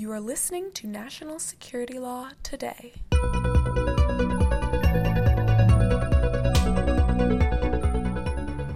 You 0.00 0.10
are 0.12 0.20
listening 0.20 0.72
to 0.76 0.86
National 0.86 1.38
Security 1.38 1.98
Law 1.98 2.30
Today. 2.42 2.94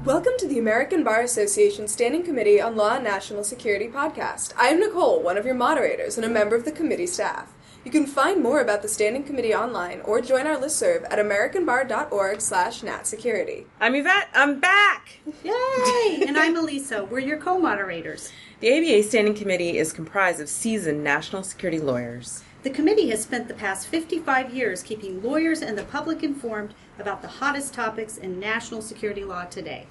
Welcome 0.04 0.34
to 0.36 0.46
the 0.46 0.58
American 0.58 1.02
Bar 1.02 1.22
Association 1.22 1.88
Standing 1.88 2.24
Committee 2.24 2.60
on 2.60 2.76
Law 2.76 2.96
and 2.96 3.04
National 3.04 3.42
Security 3.42 3.88
podcast. 3.88 4.52
I 4.58 4.68
am 4.68 4.80
Nicole, 4.80 5.22
one 5.22 5.38
of 5.38 5.46
your 5.46 5.54
moderators 5.54 6.18
and 6.18 6.26
a 6.26 6.28
member 6.28 6.56
of 6.56 6.66
the 6.66 6.72
committee 6.72 7.06
staff. 7.06 7.54
You 7.86 7.90
can 7.90 8.06
find 8.06 8.42
more 8.42 8.60
about 8.60 8.82
the 8.82 8.88
Standing 8.88 9.24
Committee 9.24 9.54
online 9.54 10.02
or 10.02 10.20
join 10.20 10.46
our 10.46 10.56
listserv 10.56 11.04
at 11.04 11.18
americanbar.org 11.18 12.42
slash 12.42 12.82
natsecurity. 12.82 13.64
I'm 13.80 13.94
Yvette. 13.94 14.28
I'm 14.34 14.60
back. 14.60 15.20
Yay! 15.42 16.24
and 16.26 16.36
I'm 16.36 16.56
Elisa. 16.56 17.04
We're 17.04 17.18
your 17.20 17.38
co-moderators. 17.38 18.30
The 18.64 18.78
ABA 18.78 19.02
Standing 19.02 19.34
Committee 19.34 19.76
is 19.76 19.92
comprised 19.92 20.40
of 20.40 20.48
seasoned 20.48 21.04
national 21.04 21.42
security 21.42 21.78
lawyers. 21.78 22.42
The 22.62 22.70
committee 22.70 23.10
has 23.10 23.22
spent 23.22 23.46
the 23.46 23.52
past 23.52 23.86
55 23.88 24.54
years 24.54 24.82
keeping 24.82 25.22
lawyers 25.22 25.60
and 25.60 25.76
the 25.76 25.84
public 25.84 26.22
informed 26.22 26.72
about 26.98 27.20
the 27.20 27.28
hottest 27.28 27.74
topics 27.74 28.16
in 28.16 28.40
national 28.40 28.80
security 28.80 29.22
law 29.22 29.44
today. 29.44 29.86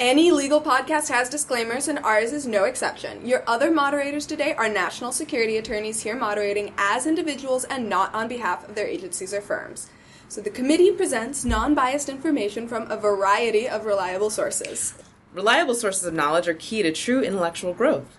Any 0.00 0.30
legal 0.30 0.62
podcast 0.62 1.10
has 1.10 1.28
disclaimers, 1.28 1.88
and 1.88 1.98
ours 1.98 2.32
is 2.32 2.46
no 2.46 2.64
exception. 2.64 3.26
Your 3.26 3.44
other 3.46 3.70
moderators 3.70 4.24
today 4.24 4.54
are 4.54 4.70
national 4.70 5.12
security 5.12 5.58
attorneys 5.58 6.00
here 6.00 6.16
moderating 6.16 6.72
as 6.78 7.06
individuals 7.06 7.64
and 7.64 7.86
not 7.86 8.14
on 8.14 8.28
behalf 8.28 8.66
of 8.66 8.74
their 8.74 8.86
agencies 8.86 9.34
or 9.34 9.42
firms. 9.42 9.90
So 10.30 10.40
the 10.40 10.48
committee 10.48 10.90
presents 10.90 11.44
non 11.44 11.74
biased 11.74 12.08
information 12.08 12.66
from 12.66 12.90
a 12.90 12.96
variety 12.96 13.68
of 13.68 13.84
reliable 13.84 14.30
sources. 14.30 14.94
Reliable 15.36 15.74
sources 15.74 16.04
of 16.04 16.14
knowledge 16.14 16.48
are 16.48 16.54
key 16.54 16.82
to 16.82 16.90
true 16.90 17.20
intellectual 17.22 17.74
growth. 17.74 18.16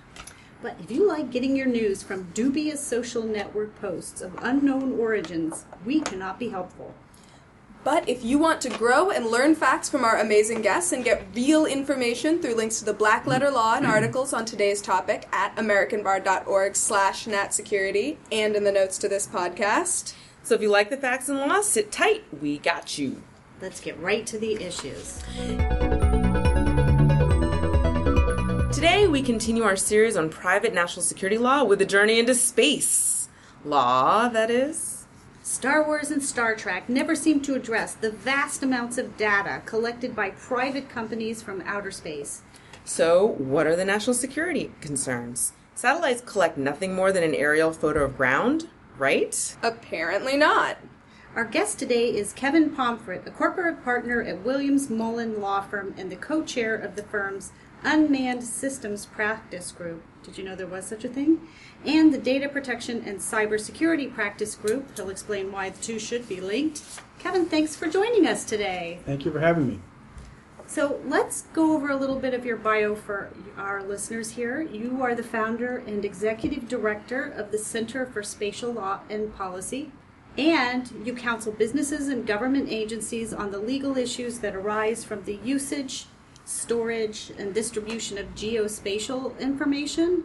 But 0.61 0.75
if 0.79 0.91
you 0.91 1.07
like 1.07 1.31
getting 1.31 1.55
your 1.55 1.65
news 1.65 2.03
from 2.03 2.29
dubious 2.35 2.79
social 2.79 3.23
network 3.23 3.75
posts 3.81 4.21
of 4.21 4.37
unknown 4.39 4.99
origins, 4.99 5.65
we 5.83 5.99
cannot 5.99 6.37
be 6.37 6.49
helpful. 6.49 6.93
But 7.83 8.07
if 8.07 8.23
you 8.23 8.37
want 8.37 8.61
to 8.61 8.69
grow 8.69 9.09
and 9.09 9.25
learn 9.25 9.55
facts 9.55 9.89
from 9.89 10.05
our 10.05 10.19
amazing 10.19 10.61
guests 10.61 10.91
and 10.91 11.03
get 11.03 11.25
real 11.33 11.65
information 11.65 12.39
through 12.39 12.53
links 12.53 12.77
to 12.79 12.85
the 12.85 12.93
black 12.93 13.25
letter 13.25 13.49
law 13.49 13.73
and 13.73 13.87
articles 13.87 14.31
on 14.31 14.45
today's 14.45 14.79
topic 14.79 15.27
at 15.31 15.55
americanbar.org 15.55 16.75
slash 16.75 17.25
natsecurity 17.25 18.17
and 18.31 18.55
in 18.55 18.63
the 18.63 18.71
notes 18.71 18.99
to 18.99 19.09
this 19.09 19.25
podcast. 19.25 20.13
So 20.43 20.53
if 20.53 20.61
you 20.61 20.69
like 20.69 20.91
the 20.91 20.97
facts 20.97 21.29
and 21.29 21.39
law, 21.39 21.61
sit 21.61 21.91
tight. 21.91 22.25
We 22.39 22.59
got 22.59 22.99
you. 22.99 23.23
Let's 23.59 23.79
get 23.79 23.99
right 23.99 24.23
to 24.27 24.37
the 24.37 24.53
issues. 24.63 25.23
Today 28.77 29.07
we 29.07 29.23
continue 29.23 29.63
our 29.63 29.75
series 29.75 30.15
on 30.15 30.29
private 30.29 30.71
national 30.71 31.01
security 31.01 31.39
law 31.39 31.63
with 31.63 31.81
a 31.81 31.85
journey 31.85 32.19
into 32.19 32.35
space. 32.35 33.27
Law, 33.65 34.29
that 34.29 34.51
is. 34.51 35.07
Star 35.41 35.83
Wars 35.83 36.11
and 36.11 36.21
Star 36.21 36.55
Trek 36.55 36.87
never 36.87 37.15
seem 37.15 37.41
to 37.41 37.55
address 37.55 37.95
the 37.95 38.11
vast 38.11 38.61
amounts 38.61 38.99
of 38.99 39.17
data 39.17 39.63
collected 39.65 40.15
by 40.15 40.29
private 40.29 40.89
companies 40.89 41.41
from 41.41 41.63
outer 41.65 41.89
space. 41.89 42.43
So, 42.85 43.25
what 43.25 43.65
are 43.65 43.75
the 43.75 43.83
national 43.83 44.13
security 44.13 44.71
concerns? 44.79 45.53
Satellites 45.73 46.21
collect 46.21 46.59
nothing 46.59 46.93
more 46.93 47.11
than 47.11 47.23
an 47.23 47.33
aerial 47.33 47.73
photo 47.73 48.03
of 48.03 48.15
ground, 48.15 48.69
right? 48.99 49.57
Apparently 49.63 50.37
not. 50.37 50.77
Our 51.35 51.45
guest 51.45 51.79
today 51.79 52.15
is 52.15 52.31
Kevin 52.31 52.69
Pomfret, 52.75 53.25
a 53.25 53.31
corporate 53.31 53.83
partner 53.83 54.21
at 54.21 54.45
Williams 54.45 54.87
Mullen 54.89 55.41
Law 55.41 55.61
Firm 55.61 55.95
and 55.97 56.11
the 56.11 56.15
co 56.15 56.43
chair 56.43 56.75
of 56.75 56.95
the 56.95 57.03
firm's 57.03 57.51
Unmanned 57.83 58.43
Systems 58.43 59.05
Practice 59.05 59.71
Group. 59.71 60.03
Did 60.23 60.37
you 60.37 60.43
know 60.43 60.55
there 60.55 60.67
was 60.67 60.85
such 60.85 61.05
a 61.05 61.09
thing? 61.09 61.47
And 61.85 62.13
the 62.13 62.17
Data 62.17 62.49
Protection 62.49 63.03
and 63.05 63.19
Cybersecurity 63.19 64.13
Practice 64.13 64.55
Group. 64.55 64.95
He'll 64.95 65.09
explain 65.09 65.51
why 65.51 65.69
the 65.69 65.81
two 65.81 65.99
should 65.99 66.27
be 66.27 66.41
linked. 66.41 66.83
Kevin, 67.19 67.45
thanks 67.45 67.75
for 67.75 67.87
joining 67.87 68.27
us 68.27 68.43
today. 68.43 68.99
Thank 69.05 69.25
you 69.25 69.31
for 69.31 69.39
having 69.39 69.67
me. 69.67 69.79
So 70.69 70.99
let's 71.05 71.43
go 71.53 71.73
over 71.73 71.89
a 71.89 71.95
little 71.95 72.19
bit 72.19 72.33
of 72.33 72.45
your 72.45 72.57
bio 72.57 72.93
for 72.93 73.29
our 73.57 73.81
listeners 73.81 74.31
here. 74.31 74.61
You 74.61 75.01
are 75.01 75.15
the 75.15 75.23
founder 75.23 75.77
and 75.87 76.03
executive 76.03 76.67
director 76.67 77.23
of 77.23 77.51
the 77.51 77.57
Center 77.57 78.05
for 78.05 78.21
Spatial 78.21 78.73
Law 78.73 78.99
and 79.09 79.33
Policy, 79.33 79.91
and 80.37 80.91
you 81.05 81.15
counsel 81.15 81.53
businesses 81.53 82.09
and 82.09 82.27
government 82.27 82.67
agencies 82.69 83.33
on 83.33 83.51
the 83.51 83.59
legal 83.59 83.97
issues 83.97 84.39
that 84.39 84.55
arise 84.55 85.05
from 85.05 85.23
the 85.23 85.39
usage, 85.41 86.07
storage, 86.47 87.29
and 87.37 87.53
distribution 87.53 88.17
of 88.17 88.33
geospatial 88.33 89.37
information, 89.37 90.23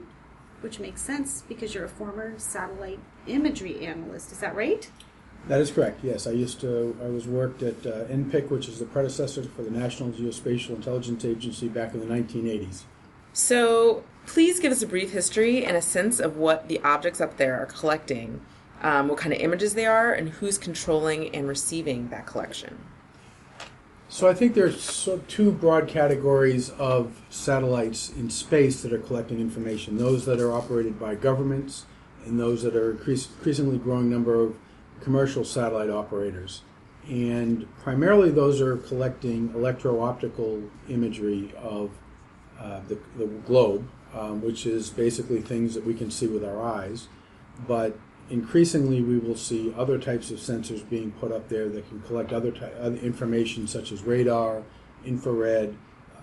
which 0.61 0.79
makes 0.79 1.03
sense 1.03 1.43
because 1.49 1.75
you're 1.75 1.85
a 1.85 1.89
former 1.89 2.39
satellite 2.39 3.01
imagery 3.27 3.85
analyst. 3.85 4.31
Is 4.31 4.39
that 4.39 4.55
right? 4.55 4.89
That 5.49 5.61
is 5.61 5.73
correct. 5.73 6.05
Yes, 6.05 6.29
I 6.29 6.31
used 6.31 6.61
to. 6.61 6.97
I 7.03 7.09
was 7.09 7.27
worked 7.27 7.65
at 7.65 7.85
uh, 7.85 8.05
NPIC, 8.05 8.51
which 8.51 8.69
is 8.69 8.79
the 8.79 8.85
predecessor 8.85 9.43
for 9.43 9.63
the 9.63 9.71
National 9.73 10.11
Geospatial 10.11 10.71
Intelligence 10.71 11.25
Agency 11.25 11.67
back 11.67 11.93
in 11.93 11.99
the 11.99 12.07
1980s. 12.07 12.83
So, 13.33 14.05
please 14.25 14.61
give 14.61 14.71
us 14.71 14.81
a 14.83 14.87
brief 14.87 15.11
history 15.11 15.65
and 15.65 15.77
a 15.77 15.83
sense 15.83 16.21
of 16.21 16.37
what 16.37 16.69
the 16.69 16.81
objects 16.85 17.21
up 17.21 17.37
there 17.37 17.59
are 17.61 17.67
collecting, 17.67 18.43
um, 18.83 19.09
what 19.09 19.19
kind 19.19 19.33
of 19.33 19.41
images 19.41 19.75
they 19.75 19.87
are, 19.87 20.13
and 20.13 20.29
who's 20.29 20.57
controlling 20.57 21.35
and 21.35 21.49
receiving 21.49 22.11
that 22.11 22.27
collection. 22.27 22.79
So 24.13 24.29
I 24.29 24.35
think 24.35 24.53
there's 24.53 24.79
so 24.79 25.23
two 25.27 25.51
broad 25.51 25.89
categories 25.89 26.69
of 26.69 27.23
satellites 27.31 28.11
in 28.11 28.29
space 28.29 28.83
that 28.83 28.93
are 28.93 28.99
collecting 28.99 29.41
information: 29.41 29.97
those 29.97 30.27
that 30.27 30.39
are 30.39 30.53
operated 30.53 31.01
by 31.01 31.15
governments, 31.15 31.87
and 32.27 32.39
those 32.39 32.63
that 32.63 32.77
are 32.77 32.91
increase, 32.91 33.27
increasingly 33.27 33.79
growing 33.79 34.11
number 34.11 34.39
of 34.39 34.55
commercial 35.01 35.47
satellite 35.47 35.89
operators. 35.89 36.61
And 37.09 37.67
primarily, 37.79 38.31
those 38.31 38.61
are 38.61 38.77
collecting 38.77 39.51
electro-optical 39.55 40.63
imagery 40.91 41.55
of 41.57 41.93
uh, 42.61 42.81
the, 42.89 42.99
the 43.17 43.25
globe, 43.25 43.89
um, 44.15 44.43
which 44.43 44.67
is 44.67 44.91
basically 44.91 45.41
things 45.41 45.73
that 45.73 45.87
we 45.87 45.95
can 45.95 46.11
see 46.11 46.27
with 46.27 46.45
our 46.45 46.61
eyes. 46.61 47.09
But 47.67 47.99
increasingly, 48.31 49.03
we 49.03 49.19
will 49.19 49.37
see 49.37 49.75
other 49.77 49.99
types 49.99 50.31
of 50.31 50.39
sensors 50.39 50.89
being 50.89 51.13
put 51.13 51.33
up 51.33 51.49
there 51.49 51.69
that 51.69 51.89
can 51.89 52.01
collect 52.03 52.33
other, 52.33 52.51
ty- 52.51 52.73
other 52.73 52.97
information, 52.97 53.67
such 53.67 53.93
as 53.93 54.03
radar, 54.03 54.63
infrared, 55.05 55.77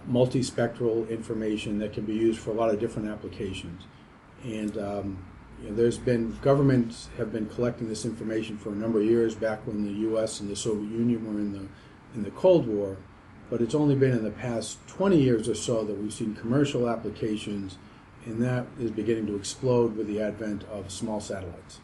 multispectral 0.09 1.09
information 1.09 1.79
that 1.79 1.93
can 1.93 2.05
be 2.05 2.13
used 2.13 2.39
for 2.39 2.51
a 2.51 2.53
lot 2.53 2.69
of 2.69 2.79
different 2.79 3.09
applications. 3.09 3.83
And 4.43 4.77
um, 4.77 5.25
you 5.61 5.69
know, 5.69 5.75
there's 5.75 5.97
been 5.97 6.37
governments 6.41 7.09
have 7.17 7.31
been 7.31 7.47
collecting 7.47 7.89
this 7.89 8.05
information 8.05 8.57
for 8.57 8.69
a 8.69 8.75
number 8.75 8.99
of 8.99 9.05
years 9.05 9.35
back 9.35 9.65
when 9.67 9.83
the 9.83 9.91
U.S. 10.01 10.39
and 10.39 10.49
the 10.49 10.55
Soviet 10.55 10.89
Union 10.89 11.25
were 11.25 11.39
in 11.39 11.51
the 11.51 11.67
in 12.15 12.23
the 12.23 12.31
Cold 12.31 12.65
War, 12.65 12.97
but 13.49 13.61
it's 13.61 13.75
only 13.75 13.95
been 13.95 14.11
in 14.11 14.23
the 14.23 14.31
past 14.31 14.79
20 14.87 15.17
years 15.17 15.47
or 15.47 15.53
so 15.53 15.83
that 15.83 15.95
we've 15.95 16.13
seen 16.13 16.33
commercial 16.33 16.89
applications, 16.89 17.77
and 18.25 18.41
that 18.41 18.65
is 18.79 18.89
beginning 18.89 19.27
to 19.27 19.35
explode 19.35 19.95
with 19.95 20.07
the 20.07 20.19
advent 20.19 20.63
of 20.71 20.91
small 20.91 21.19
satellites. 21.19 21.79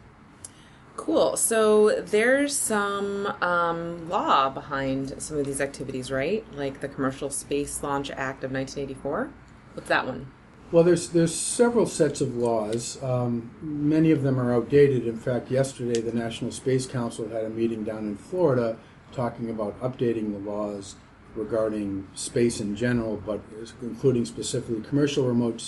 Cool. 0.96 1.38
So 1.38 2.02
there's 2.02 2.56
some 2.56 3.28
um, 3.42 4.10
law 4.10 4.50
behind 4.50 5.22
some 5.22 5.38
of 5.38 5.46
these 5.46 5.62
activities, 5.62 6.10
right? 6.10 6.46
Like 6.54 6.80
the 6.80 6.88
Commercial 6.88 7.30
Space 7.30 7.84
Launch 7.84 8.10
Act 8.12 8.44
of 8.44 8.52
1984. 8.52 9.30
What's 9.74 9.90
that 9.90 10.08
one? 10.08 10.32
Well, 10.72 10.84
there's 10.84 11.10
there's 11.10 11.34
several 11.34 11.86
sets 11.86 12.22
of 12.22 12.36
laws. 12.36 13.02
Um, 13.04 13.52
many 13.62 14.12
of 14.12 14.24
them 14.24 14.40
are 14.40 14.54
outdated. 14.54 15.06
In 15.06 15.18
fact, 15.18 15.52
yesterday 15.52 16.02
the 16.02 16.12
National 16.12 16.52
Space 16.52 16.88
Council 16.88 17.30
had 17.30 17.44
a 17.44 17.50
meeting 17.50 17.84
down 17.84 18.00
in 18.00 18.18
Florida 18.18 18.78
talking 19.12 19.50
about 19.50 19.80
updating 19.80 20.32
the 20.32 20.40
laws 20.40 20.96
regarding 21.36 22.08
space 22.16 22.60
in 22.60 22.76
general, 22.76 23.22
but 23.26 23.42
including 23.82 24.26
specifically 24.26 24.82
commercial 24.82 25.28
remote 25.28 25.62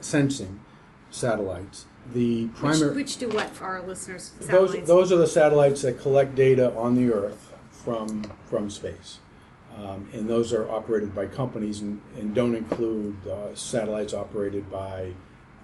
sensing 0.00 0.60
satellites. 1.10 1.86
The 2.12 2.48
primary 2.48 2.88
Which, 2.88 2.96
which 2.96 3.16
do 3.18 3.28
what 3.28 3.50
for 3.50 3.64
our 3.64 3.82
listeners? 3.82 4.30
those 4.40 4.70
Satellites. 4.70 4.88
those 4.88 5.12
are 5.12 5.16
the 5.16 5.26
satellites 5.26 5.82
that 5.82 6.00
collect 6.00 6.34
data 6.34 6.74
on 6.76 6.94
the 6.94 7.12
Earth 7.12 7.52
from 7.70 8.24
from 8.46 8.68
space, 8.70 9.18
um, 9.76 10.08
and 10.12 10.28
those 10.28 10.52
are 10.52 10.68
operated 10.70 11.14
by 11.14 11.26
companies 11.26 11.80
and, 11.80 12.00
and 12.18 12.34
don't 12.34 12.54
include 12.54 13.16
uh, 13.26 13.54
satellites 13.54 14.12
operated 14.14 14.70
by 14.70 15.12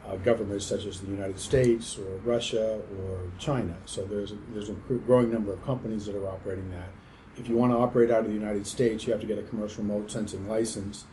uh, 0.06 0.16
governments 0.16 0.64
such 0.64 0.86
as 0.86 1.00
the 1.00 1.08
United 1.10 1.38
States 1.38 1.98
or 1.98 2.16
Russia 2.24 2.80
or 2.98 3.20
China. 3.38 3.76
So 3.84 4.04
there's 4.04 4.32
a, 4.32 4.36
there's 4.52 4.70
a 4.70 4.72
growing 4.72 5.30
number 5.30 5.52
of 5.52 5.64
companies 5.64 6.06
that 6.06 6.14
are 6.16 6.28
operating 6.28 6.70
that. 6.70 6.88
If 7.36 7.48
you 7.48 7.56
want 7.56 7.72
to 7.72 7.76
operate 7.76 8.10
out 8.10 8.20
of 8.20 8.28
the 8.28 8.32
United 8.32 8.66
States, 8.66 9.06
you 9.06 9.12
have 9.12 9.20
to 9.20 9.26
get 9.26 9.38
a 9.38 9.42
commercial 9.42 9.82
remote 9.84 10.10
sensing 10.10 10.48
license 10.48 11.04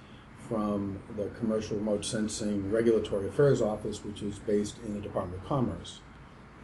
from 0.48 1.00
the 1.16 1.26
Commercial 1.40 1.78
Remote 1.78 2.06
Sensing 2.06 2.72
Regulatory 2.72 3.28
Affairs 3.28 3.62
Office, 3.62 4.04
which 4.04 4.22
is 4.22 4.40
based 4.40 4.78
in 4.86 4.94
the 4.94 5.02
Department 5.02 5.42
of 5.42 5.48
Commerce. 5.48 6.00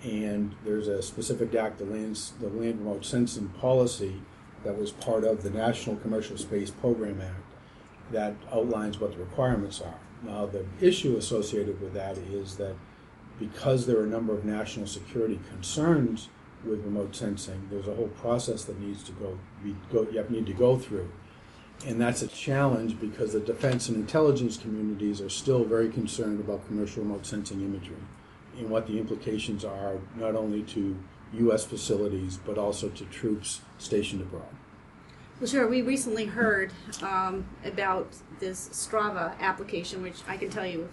And 0.03 0.55
there's 0.63 0.87
a 0.87 1.01
specific 1.01 1.53
act, 1.55 1.77
the 1.77 1.85
Land, 1.85 2.19
the 2.39 2.49
Land 2.49 2.79
Remote 2.79 3.05
Sensing 3.05 3.49
Policy, 3.49 4.21
that 4.63 4.77
was 4.77 4.91
part 4.91 5.23
of 5.23 5.43
the 5.43 5.49
National 5.49 5.95
Commercial 5.95 6.37
Space 6.37 6.69
Program 6.69 7.21
Act 7.21 7.43
that 8.11 8.35
outlines 8.53 8.99
what 8.99 9.11
the 9.11 9.17
requirements 9.17 9.81
are. 9.81 9.99
Now, 10.23 10.45
the 10.45 10.65
issue 10.79 11.17
associated 11.17 11.81
with 11.81 11.93
that 11.93 12.17
is 12.17 12.57
that 12.57 12.75
because 13.39 13.87
there 13.87 13.97
are 13.97 14.03
a 14.03 14.09
number 14.09 14.33
of 14.33 14.45
national 14.45 14.85
security 14.85 15.39
concerns 15.49 16.29
with 16.63 16.83
remote 16.83 17.15
sensing, 17.15 17.67
there's 17.71 17.87
a 17.87 17.95
whole 17.95 18.09
process 18.09 18.65
that 18.65 18.79
needs 18.79 19.01
to 19.03 19.11
go, 19.13 19.39
go 19.91 20.07
you 20.11 20.23
need 20.29 20.45
to 20.45 20.53
go 20.53 20.77
through. 20.77 21.09
And 21.85 21.99
that's 21.99 22.21
a 22.21 22.27
challenge 22.27 22.99
because 22.99 23.33
the 23.33 23.39
defense 23.39 23.89
and 23.89 23.97
intelligence 23.97 24.57
communities 24.57 25.19
are 25.19 25.29
still 25.29 25.63
very 25.63 25.89
concerned 25.89 26.39
about 26.39 26.65
commercial 26.67 27.03
remote 27.03 27.25
sensing 27.25 27.61
imagery 27.61 27.95
and 28.57 28.69
what 28.69 28.87
the 28.87 28.99
implications 28.99 29.65
are 29.65 29.97
not 30.15 30.35
only 30.35 30.61
to 30.63 30.97
U.S. 31.33 31.65
facilities 31.65 32.37
but 32.37 32.57
also 32.57 32.89
to 32.89 33.05
troops 33.05 33.61
stationed 33.77 34.21
abroad. 34.21 34.49
Well, 35.39 35.49
sure. 35.49 35.67
We 35.67 35.81
recently 35.81 36.25
heard 36.25 36.71
um, 37.01 37.45
about 37.65 38.13
this 38.39 38.69
Strava 38.69 39.37
application, 39.39 40.03
which 40.03 40.19
I 40.27 40.37
can 40.37 40.51
tell 40.51 40.67
you 40.67 40.87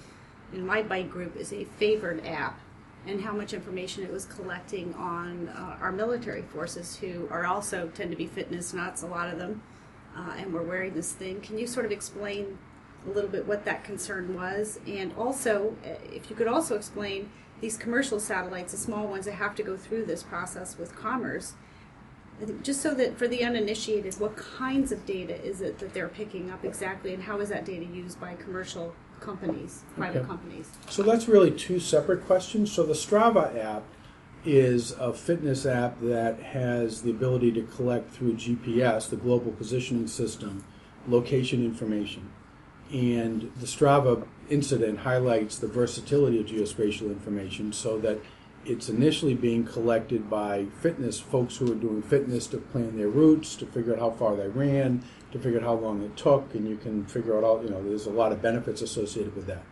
in 0.55 0.65
my 0.65 0.81
bike 0.81 1.11
group 1.11 1.37
is 1.37 1.53
a 1.53 1.65
favored 1.65 2.25
app, 2.25 2.59
and 3.07 3.21
how 3.21 3.33
much 3.33 3.53
information 3.53 4.05
it 4.05 4.13
was 4.13 4.25
collecting 4.25 4.95
on 4.95 5.49
uh, 5.49 5.77
our 5.83 5.93
military 5.93 6.41
forces, 6.41 6.97
who 6.97 7.29
are 7.31 7.45
also 7.45 7.89
tend 7.95 8.11
to 8.11 8.17
be 8.17 8.27
fitness 8.27 8.73
nuts, 8.73 9.03
a 9.03 9.07
lot 9.07 9.29
of 9.29 9.39
them, 9.39 9.61
uh, 10.19 10.33
and 10.37 10.53
we're 10.53 10.63
wearing 10.63 10.95
this 10.95 11.13
thing. 11.13 11.41
Can 11.41 11.59
you 11.59 11.67
sort 11.67 11.87
of 11.87 11.93
explain 11.93 12.59
a 13.07 13.11
little 13.11 13.31
bit 13.31 13.47
what 13.47 13.65
that 13.65 13.85
concern 13.85 14.35
was, 14.35 14.81
and 14.87 15.13
also 15.17 15.77
uh, 15.85 15.91
if 16.13 16.29
you 16.29 16.37
could 16.37 16.49
also 16.49 16.75
explain 16.75 17.31
these 17.61 17.77
commercial 17.77 18.21
satellites, 18.21 18.73
the 18.73 18.79
small 18.79 19.07
ones 19.07 19.25
that 19.27 19.35
have 19.35 19.55
to 19.57 19.63
go 19.63 19.77
through 19.77 20.05
this 20.05 20.23
process 20.23 20.77
with 20.79 20.95
commerce 20.95 21.55
just 22.63 22.81
so 22.81 22.95
that 22.95 23.19
for 23.19 23.27
the 23.27 23.43
uninitiated, 23.43 24.15
what 24.21 24.37
kinds 24.37 24.93
of 24.93 25.05
data 25.05 25.43
is 25.45 25.61
it 25.61 25.79
that 25.79 25.93
they're 25.93 26.09
picking 26.09 26.51
up 26.51 26.65
exactly, 26.65 27.13
and 27.13 27.23
how 27.25 27.41
is 27.41 27.49
that 27.49 27.65
data 27.65 27.85
used 27.85 28.21
by 28.21 28.35
commercial 28.35 28.95
companies, 29.21 29.83
private 29.97 30.19
Okay. 30.21 30.29
companies? 30.29 30.71
So 30.89 31.03
that's 31.03 31.27
really 31.27 31.51
two 31.51 31.81
separate 31.81 32.25
questions. 32.27 32.71
So 32.71 32.85
the 32.85 32.93
Strava 32.93 33.57
app 33.59 33.83
is 34.45 34.93
a 34.93 35.13
fitness 35.13 35.67
app 35.67 36.01
that 36.01 36.41
has 36.41 37.03
the 37.03 37.11
ability 37.11 37.53
to 37.53 37.63
collect 37.63 38.11
through 38.11 38.35
GPS, 38.35 39.09
the 39.09 39.17
global 39.17 39.53
positioning 39.53 40.07
system, 40.07 40.65
location 41.07 41.65
information. 41.65 42.31
And 42.93 43.53
the 43.59 43.67
Strava 43.67 44.27
incident 44.49 45.01
highlights 45.01 45.59
the 45.59 45.67
versatility 45.67 46.41
of 46.41 46.47
geospatial 46.47 47.11
information 47.11 47.73
so 47.73 47.99
that 47.99 48.21
it's 48.65 48.89
initially 48.89 49.35
being 49.35 49.65
collected 49.65 50.29
by 50.29 50.67
fitness 50.81 51.21
folks 51.21 51.57
who 51.57 51.71
are 51.73 51.77
doing 51.77 52.03
fitness 52.03 52.47
to 52.49 52.59
plan 52.59 52.97
their 52.97 53.09
routes, 53.09 53.57
to 53.57 53.67
figure 53.67 53.95
out 53.95 54.01
how 54.01 54.11
far 54.11 54.37
they 54.37 54.49
ran, 54.49 55.03
to 55.33 55.39
figure 55.39 55.59
out 55.59 55.65
how 55.65 55.75
long 55.75 56.03
it 56.03 56.17
took, 56.17 56.55
and 56.55 56.69
you 56.69 56.77
can 56.77 57.05
figure 57.07 57.37
out 57.37 57.45
all, 57.45 57.63
you 57.63 57.71
know, 57.71 57.83
there's 57.83 58.07
a 58.07 58.11
lot 58.11 58.33
of 58.33 58.43
benefits 58.43 58.83
associated 58.83 59.35
with 59.35 59.47
that. 59.47 59.63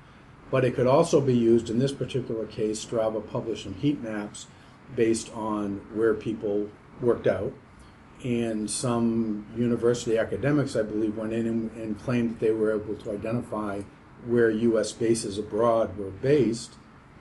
But 0.51 0.65
it 0.65 0.75
could 0.75 0.87
also 0.87 1.21
be 1.21 1.37
used 1.37 1.71
in 1.71 1.79
this 1.79 1.93
particular 1.93 2.47
case, 2.47 2.85
Strava 2.85 3.27
published 3.27 3.65
some 3.65 3.75
heat 3.75 4.01
maps 4.03 4.47
based 4.94 5.33
on 5.35 5.81
where 5.94 6.15
people 6.15 6.69
worked 7.00 7.27
out. 7.27 7.53
And 8.25 8.71
some 8.71 9.47
university 9.56 10.17
academics, 10.17 10.75
I 10.75 10.83
believe, 10.83 11.17
went 11.17 11.33
in 11.33 11.47
and, 11.47 11.71
and 11.73 12.00
claimed 12.03 12.31
that 12.31 12.41
they 12.41 12.50
were 12.50 12.75
able 12.75 12.94
to 12.94 13.12
identify 13.12 13.83
where 14.25 14.50
U.S. 14.50 14.93
bases 14.93 15.38
abroad 15.38 15.97
were 15.99 16.11
based 16.11 16.75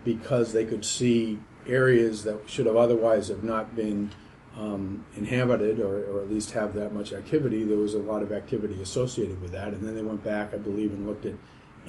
because 0.03 0.53
they 0.53 0.65
could 0.65 0.85
see 0.85 1.39
areas 1.67 2.23
that 2.23 2.49
should 2.49 2.65
have 2.65 2.75
otherwise 2.75 3.27
have 3.27 3.43
not 3.43 3.75
been 3.75 4.11
um, 4.57 5.05
inhabited 5.15 5.79
or, 5.79 6.05
or 6.05 6.21
at 6.21 6.29
least 6.29 6.51
have 6.51 6.73
that 6.75 6.93
much 6.93 7.11
activity. 7.11 7.63
There 7.63 7.77
was 7.77 7.93
a 7.93 7.99
lot 7.99 8.21
of 8.21 8.31
activity 8.31 8.81
associated 8.81 9.41
with 9.41 9.51
that, 9.51 9.69
and 9.69 9.85
then 9.85 9.95
they 9.95 10.01
went 10.01 10.23
back, 10.23 10.53
I 10.53 10.57
believe, 10.57 10.91
and 10.91 11.05
looked 11.05 11.25
at 11.25 11.33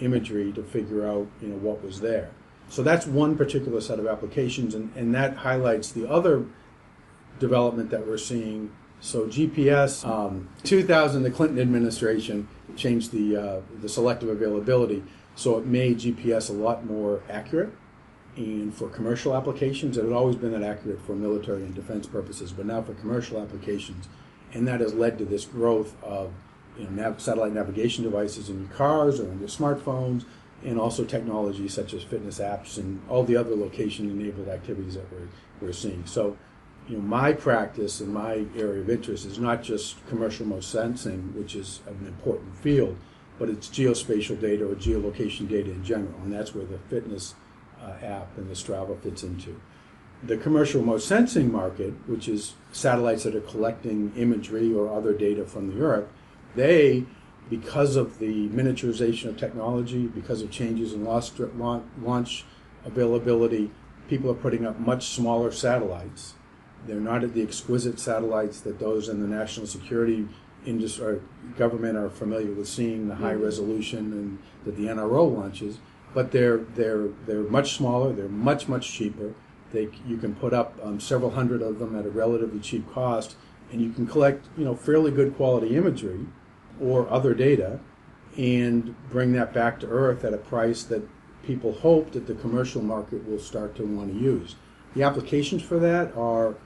imagery 0.01 0.53
to 0.53 0.63
figure 0.63 1.07
out 1.07 1.27
you 1.41 1.49
know 1.49 1.57
what 1.57 1.83
was 1.83 2.01
there. 2.01 2.31
So 2.69 2.83
that's 2.83 3.07
one 3.07 3.37
particular 3.37 3.81
set 3.81 3.99
of 3.99 4.07
applications, 4.07 4.75
and, 4.75 4.93
and 4.97 5.15
that 5.15 5.37
highlights 5.37 5.93
the 5.93 6.09
other 6.11 6.45
development 7.39 7.91
that 7.91 8.07
we're 8.07 8.19
seeing. 8.19 8.73
So 9.01 9.27
GPS, 9.27 10.07
um, 10.07 10.49
2000, 10.65 11.23
the 11.23 11.31
Clinton 11.31 11.61
administration 11.61 12.49
changed 12.77 13.13
the 13.13 13.37
uh, 13.37 13.61
the 13.81 13.89
selective 13.89 14.29
availability, 14.29 15.05
so 15.35 15.59
it 15.59 15.67
made 15.67 15.99
GPS 15.99 16.51
a 16.51 16.53
lot 16.53 16.85
more 16.85 17.23
accurate. 17.31 17.73
And 18.37 18.75
for 18.75 18.89
commercial 18.89 19.35
applications, 19.35 19.97
it 19.97 20.05
had 20.05 20.13
always 20.13 20.37
been 20.37 20.53
that 20.53 20.63
accurate 20.63 21.01
for 21.01 21.15
military 21.15 21.63
and 21.63 21.75
defense 21.75 22.07
purposes, 22.07 22.53
but 22.53 22.67
now 22.67 22.83
for 22.83 22.93
commercial 22.95 23.41
applications, 23.41 24.09
and 24.53 24.67
that 24.69 24.81
has 24.81 24.93
led 24.93 25.19
to 25.19 25.25
this 25.25 25.45
growth 25.45 25.95
of 26.03 26.33
you 26.77 26.85
know, 26.85 26.91
nav- 26.91 27.21
satellite 27.21 27.53
navigation 27.53 28.05
devices 28.05 28.51
in 28.51 28.61
your 28.61 28.69
cars 28.71 29.21
or 29.21 29.31
in 29.31 29.39
your 29.39 29.49
smartphones, 29.49 30.25
and 30.67 30.79
also 30.81 31.05
technology 31.05 31.69
such 31.69 31.95
as 31.95 32.03
fitness 32.03 32.41
apps 32.41 32.77
and 32.77 33.01
all 33.09 33.23
the 33.23 33.37
other 33.37 33.55
location-enabled 33.55 34.49
activities 34.49 34.95
that 34.95 35.11
we're, 35.13 35.29
we're 35.61 35.73
seeing. 35.73 36.05
So, 36.05 36.37
you 36.89 36.97
know, 36.97 37.03
my 37.03 37.33
practice 37.33 38.01
and 38.01 38.13
my 38.13 38.45
area 38.57 38.83
of 38.83 38.91
interest 38.91 39.25
is 39.27 39.39
not 39.39 39.63
just 39.63 40.05
commercial 40.09 40.45
remote 40.45 40.65
sensing, 40.65 41.33
which 41.37 41.55
is 41.55 41.81
an 41.87 42.05
important 42.07 42.57
field, 42.57 42.97
but 43.39 43.49
it's 43.49 43.69
geospatial 43.69 44.41
data 44.41 44.69
or 44.69 44.75
geolocation 44.75 45.49
data 45.49 45.71
in 45.71 45.85
general, 45.85 46.15
and 46.25 46.33
that's 46.33 46.55
where 46.55 46.67
the 46.67 46.79
fitness 46.91 47.35
uh, 47.81 47.93
app 48.03 48.37
and 48.37 48.51
the 48.51 48.55
Strava 48.55 49.01
fits 49.01 49.23
into. 49.23 49.61
The 50.23 50.37
commercial 50.37 50.81
remote 50.81 51.03
sensing 51.03 51.53
market, 51.53 51.93
which 52.07 52.29
is 52.29 52.55
satellites 52.73 53.23
that 53.25 53.37
are 53.37 53.41
collecting 53.41 54.13
imagery 54.17 54.75
or 54.75 54.93
other 54.93 55.13
data 55.13 55.45
from 55.45 55.71
the 55.71 55.85
Earth, 55.85 56.09
they, 56.55 57.05
because 57.49 57.97
of 57.97 58.19
the 58.19 58.49
miniaturization 58.49 59.29
of 59.29 59.37
technology, 59.37 60.07
because 60.07 60.43
of 60.43 60.51
changes 60.51 60.93
in 60.93 61.05
launch, 61.05 61.33
launch 62.01 62.45
availability, 62.85 63.71
people 64.09 64.31
are 64.31 64.35
putting 64.35 64.67
up 64.67 64.79
much 64.79 65.07
smaller 65.09 65.53
satellites. 65.53 66.35
They're 66.87 67.01
not 67.01 67.25
at 67.25 67.35
the 67.35 67.43
exquisite 67.43 67.99
satellites 67.99 68.61
that 68.61 68.79
those 68.79 69.09
in 69.09 69.21
the 69.21 69.29
national 69.29 69.67
security 69.67 70.29
industry 70.65 71.05
or 71.05 71.21
government 71.57 71.97
are 71.97 72.11
familiar 72.11 72.53
with 72.53 72.69
seeing, 72.69 73.09
the 73.09 73.17
high 73.17 73.35
resolution 73.35 74.13
and 74.13 74.39
that 74.65 74.77
the 74.77 74.87
NRO 74.87 75.33
launches. 75.33 75.79
But 76.15 76.33
they're 76.33 76.59
they're 76.59 77.09
they're 77.27 77.43
much 77.43 77.77
smaller. 77.77 78.13
They're 78.13 78.29
much 78.29 78.69
much 78.69 78.91
cheaper. 78.91 79.35
They 79.73 79.89
you 80.07 80.17
can 80.17 80.35
put 80.35 80.53
up 80.53 80.79
um, 80.83 80.99
several 80.99 81.33
hundred 81.33 81.63
of 81.63 81.79
them 81.79 81.99
at 81.99 82.07
a 82.07 82.11
relatively 82.11 82.61
cheap 82.61 82.91
cost, 82.93 83.37
and 83.71 83.81
you 83.81 83.91
can 83.91 84.07
collect 84.07 84.47
you 84.57 84.65
know 84.65 84.75
fairly 84.75 85.11
good 85.11 85.37
quality 85.37 85.77
imagery 85.77 86.27
or 86.81 87.09
other 87.11 87.35
data 87.35 87.81
and 88.37 88.95
bring 89.11 89.33
that 89.33 89.53
back 89.53 89.81
to 89.81 89.87
Earth 89.87 90.25
at 90.25 90.35
a 90.35 90.39
price 90.39 90.83
that 90.85 91.03
people 91.43 91.73
hope 91.73 92.13
that 92.13 92.27
the 92.27 92.35
commercial 92.35 92.83
market 92.83 93.27
will 93.27 93.39
start 93.39 93.75
to 93.77 93.85
want 93.85 94.13
to 94.13 94.19
use. 94.19 94.57
The 94.95 95.03
applications 95.03 95.63
for 95.63 95.79
that 95.79 96.15
are 96.17 96.57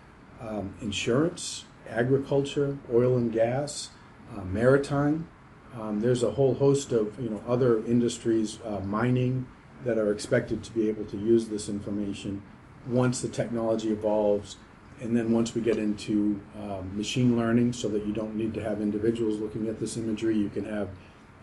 um, 0.40 0.74
insurance, 0.80 1.64
agriculture, 1.88 2.78
oil 2.92 3.16
and 3.16 3.32
gas, 3.32 3.90
uh, 4.36 4.42
maritime. 4.42 5.28
Um, 5.78 6.00
there's 6.00 6.22
a 6.22 6.32
whole 6.32 6.54
host 6.54 6.92
of 6.92 7.20
you 7.20 7.28
know 7.28 7.42
other 7.46 7.84
industries, 7.84 8.58
uh, 8.64 8.80
mining, 8.80 9.46
that 9.84 9.98
are 9.98 10.12
expected 10.12 10.62
to 10.64 10.72
be 10.72 10.88
able 10.88 11.04
to 11.06 11.16
use 11.16 11.48
this 11.48 11.68
information 11.68 12.42
once 12.86 13.20
the 13.20 13.28
technology 13.28 13.90
evolves 13.90 14.56
and 15.00 15.16
then 15.16 15.32
once 15.32 15.54
we 15.54 15.60
get 15.60 15.78
into 15.78 16.40
um, 16.62 16.96
machine 16.96 17.36
learning, 17.36 17.72
so 17.72 17.88
that 17.88 18.06
you 18.06 18.12
don't 18.12 18.36
need 18.36 18.54
to 18.54 18.62
have 18.62 18.80
individuals 18.80 19.40
looking 19.40 19.68
at 19.68 19.80
this 19.80 19.96
imagery, 19.96 20.36
you 20.36 20.50
can 20.50 20.64
have 20.64 20.88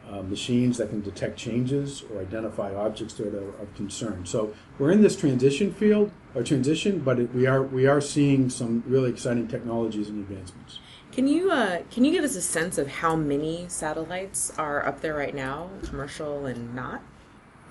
uh, 0.09 0.21
machines 0.21 0.77
that 0.77 0.89
can 0.89 1.01
detect 1.01 1.37
changes 1.37 2.03
or 2.11 2.21
identify 2.21 2.73
objects 2.73 3.15
that 3.15 3.33
are 3.33 3.49
of 3.61 3.73
concern. 3.75 4.25
So 4.25 4.53
we're 4.79 4.91
in 4.91 5.01
this 5.01 5.15
transition 5.15 5.73
field 5.73 6.11
or 6.33 6.43
transition, 6.43 6.99
but 6.99 7.19
it, 7.19 7.33
we 7.33 7.45
are 7.45 7.63
we 7.63 7.87
are 7.87 7.99
seeing 7.99 8.49
some 8.49 8.83
really 8.87 9.09
exciting 9.09 9.47
technologies 9.47 10.07
and 10.09 10.19
advancements. 10.19 10.79
Can 11.11 11.27
you 11.27 11.51
uh, 11.51 11.81
can 11.89 12.05
you 12.05 12.11
give 12.11 12.23
us 12.23 12.35
a 12.35 12.41
sense 12.41 12.77
of 12.77 12.87
how 12.87 13.15
many 13.15 13.65
satellites 13.67 14.53
are 14.57 14.85
up 14.85 15.01
there 15.01 15.15
right 15.15 15.35
now, 15.35 15.69
commercial 15.83 16.45
and 16.45 16.73
not? 16.75 17.01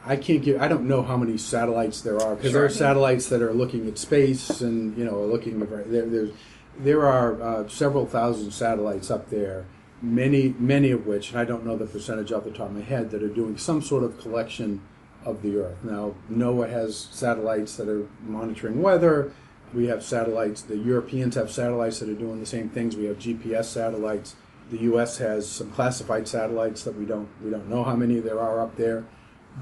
I 0.07 0.17
can't 0.17 0.43
give. 0.43 0.63
I 0.63 0.69
don't 0.69 0.87
know 0.87 1.03
how 1.03 1.17
many 1.17 1.37
satellites 1.37 2.01
there 2.01 2.21
are 2.23 2.37
because 2.37 2.53
there 2.53 2.65
are 2.65 2.71
satellites 2.71 3.29
that 3.29 3.43
are 3.43 3.53
looking 3.53 3.89
at 3.89 3.99
space 3.99 4.61
and 4.61 4.97
you 4.97 5.05
know 5.05 5.21
are 5.21 5.27
looking 5.27 5.61
at 5.61 5.91
there. 5.91 6.07
There's 6.07 6.31
there 6.79 7.07
are 7.07 7.43
uh, 7.43 7.69
several 7.69 8.07
thousand 8.07 8.53
satellites 8.53 9.11
up 9.11 9.31
there. 9.31 9.67
Many 10.01 10.55
many 10.59 10.93
of 10.93 11.07
which, 11.07 11.31
and 11.31 11.41
I 11.41 11.45
don't 11.45 11.67
know 11.67 11.77
the 11.77 11.87
percentage 11.87 12.31
off 12.31 12.45
the 12.45 12.53
top 12.53 12.69
of 12.69 12.77
my 12.77 12.83
head, 12.83 13.11
that 13.11 13.23
are 13.23 13.29
doing 13.29 13.59
some 13.59 13.83
sort 13.83 14.05
of 14.05 14.21
collection 14.21 14.81
of 15.25 15.43
the 15.43 15.57
Earth. 15.59 15.79
Now 15.83 16.15
NOAA 16.31 16.71
has 16.71 16.97
satellites 16.97 17.77
that 17.77 17.89
are 17.89 18.07
monitoring 18.23 18.81
weather. 18.81 19.33
We 19.75 19.89
have 19.89 20.05
satellites. 20.05 20.63
The 20.63 20.77
Europeans 20.77 21.35
have 21.35 21.51
satellites 21.51 21.99
that 21.99 22.09
are 22.09 22.15
doing 22.15 22.39
the 22.39 22.47
same 22.47 22.69
things. 22.69 22.95
We 22.95 23.07
have 23.07 23.19
GPS 23.19 23.65
satellites. 23.65 24.37
The 24.71 24.79
U.S. 24.79 25.19
has 25.19 25.49
some 25.49 25.73
classified 25.73 26.29
satellites 26.29 26.85
that 26.85 26.97
we 26.97 27.07
don't 27.07 27.29
we 27.43 27.51
don't 27.51 27.69
know 27.69 27.83
how 27.83 27.97
many 27.97 28.21
there 28.21 28.41
are 28.41 28.61
up 28.61 28.77
there. 28.77 29.05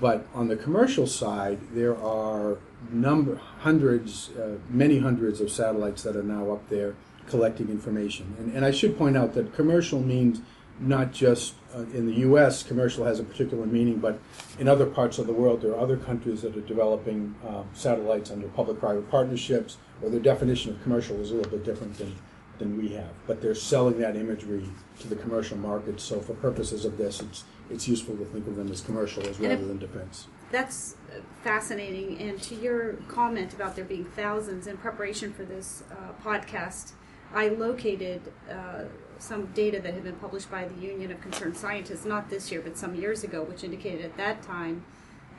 But 0.01 0.27
on 0.35 0.49
the 0.49 0.57
commercial 0.57 1.07
side, 1.07 1.61
there 1.73 1.97
are 1.97 2.59
number 2.91 3.37
hundreds, 3.37 4.31
uh, 4.31 4.57
many 4.69 4.99
hundreds 4.99 5.41
of 5.41 5.51
satellites 5.51 6.03
that 6.03 6.17
are 6.17 6.23
now 6.23 6.51
up 6.51 6.69
there 6.69 6.95
collecting 7.29 7.69
information. 7.69 8.35
And, 8.39 8.55
and 8.55 8.65
I 8.65 8.71
should 8.71 8.99
point 8.99 9.17
out 9.17 9.35
that 9.35 9.55
commercial 9.55 10.01
means 10.01 10.41
not 10.81 11.13
just 11.13 11.55
uh, 11.75 11.81
in 11.95 12.07
the 12.07 12.15
U.S. 12.21 12.63
commercial 12.63 13.05
has 13.05 13.21
a 13.21 13.25
particular 13.25 13.65
meaning, 13.65 13.99
but 13.99 14.19
in 14.59 14.67
other 14.67 14.87
parts 14.87 15.19
of 15.19 15.27
the 15.27 15.33
world, 15.33 15.63
there 15.63 15.73
are 15.73 15.79
other 15.79 15.97
countries 15.97 16.43
that 16.43 16.57
are 16.57 16.63
developing 16.63 17.35
um, 17.47 17.69
satellites 17.73 18.31
under 18.31 18.49
public-private 18.49 19.09
partnerships, 19.11 19.77
or 20.03 20.11
their 20.11 20.21
definition 20.21 20.73
of 20.73 20.83
commercial 20.83 21.21
is 21.21 21.31
a 21.31 21.35
little 21.35 21.51
bit 21.51 21.65
different 21.65 21.97
than 21.97 22.15
than 22.59 22.77
we 22.77 22.91
have. 22.91 23.11
But 23.27 23.41
they're 23.41 23.55
selling 23.55 23.99
that 24.01 24.17
imagery 24.17 24.65
to 25.01 25.09
the 25.09 25.17
commercial 25.17 25.57
market. 25.57 26.01
So 26.01 26.21
for 26.21 26.35
purposes 26.35 26.85
of 26.85 26.97
this, 26.97 27.21
it's 27.21 27.45
it's 27.71 27.89
useful 27.89 28.17
to 28.17 28.25
think 28.27 28.47
of 28.47 28.57
them 28.57 28.71
as 28.71 28.81
commercial 28.81 29.27
as 29.27 29.41
rather 29.41 29.67
than 29.67 29.79
defense. 29.79 30.27
That's 30.51 30.97
fascinating. 31.43 32.19
And 32.21 32.41
to 32.43 32.55
your 32.55 32.95
comment 33.09 33.55
about 33.55 33.75
there 33.75 33.85
being 33.85 34.05
thousands 34.05 34.67
in 34.67 34.77
preparation 34.77 35.33
for 35.33 35.45
this 35.45 35.83
uh, 35.91 36.13
podcast, 36.23 36.93
I 37.35 37.49
located 37.49 38.21
uh, 38.51 38.85
some 39.19 39.47
data 39.47 39.81
that 39.81 39.95
had 39.95 40.05
been 40.05 40.17
published 40.17 40.51
by 40.51 40.67
the 40.69 40.81
Union 40.81 41.11
of 41.11 41.21
Concerned 41.21 41.57
Scientists, 41.57 42.05
not 42.05 42.29
this 42.29 42.53
year, 42.53 42.61
but 42.61 42.77
some 42.77 42.95
years 42.95 43.25
ago, 43.25 43.43
which 43.43 43.65
indicated 43.65 44.05
at 44.05 44.17
that 44.17 44.43
time 44.43 44.85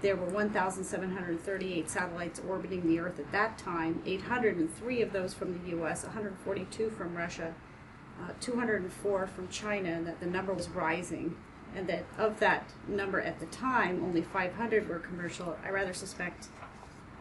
there 0.05 0.15
were 0.15 0.27
1,738 0.27 1.89
satellites 1.89 2.39
orbiting 2.47 2.87
the 2.87 2.99
Earth 2.99 3.17
at 3.17 3.31
that 3.31 3.57
time, 3.57 4.03
803 4.05 5.01
of 5.01 5.11
those 5.11 5.33
from 5.33 5.59
the 5.59 5.69
U.S., 5.71 6.03
142 6.03 6.91
from 6.91 7.15
Russia, 7.15 7.55
uh, 8.21 8.29
204 8.39 9.25
from 9.25 9.47
China, 9.47 9.89
and 9.89 10.05
that 10.05 10.19
the 10.19 10.27
number 10.27 10.53
was 10.53 10.69
rising. 10.69 11.35
And 11.75 11.87
that 11.87 12.05
of 12.19 12.39
that 12.39 12.69
number 12.87 13.19
at 13.19 13.39
the 13.39 13.47
time, 13.47 14.03
only 14.03 14.21
500 14.21 14.87
were 14.87 14.99
commercial. 14.99 15.57
I 15.65 15.71
rather 15.71 15.91
suspect 15.91 16.49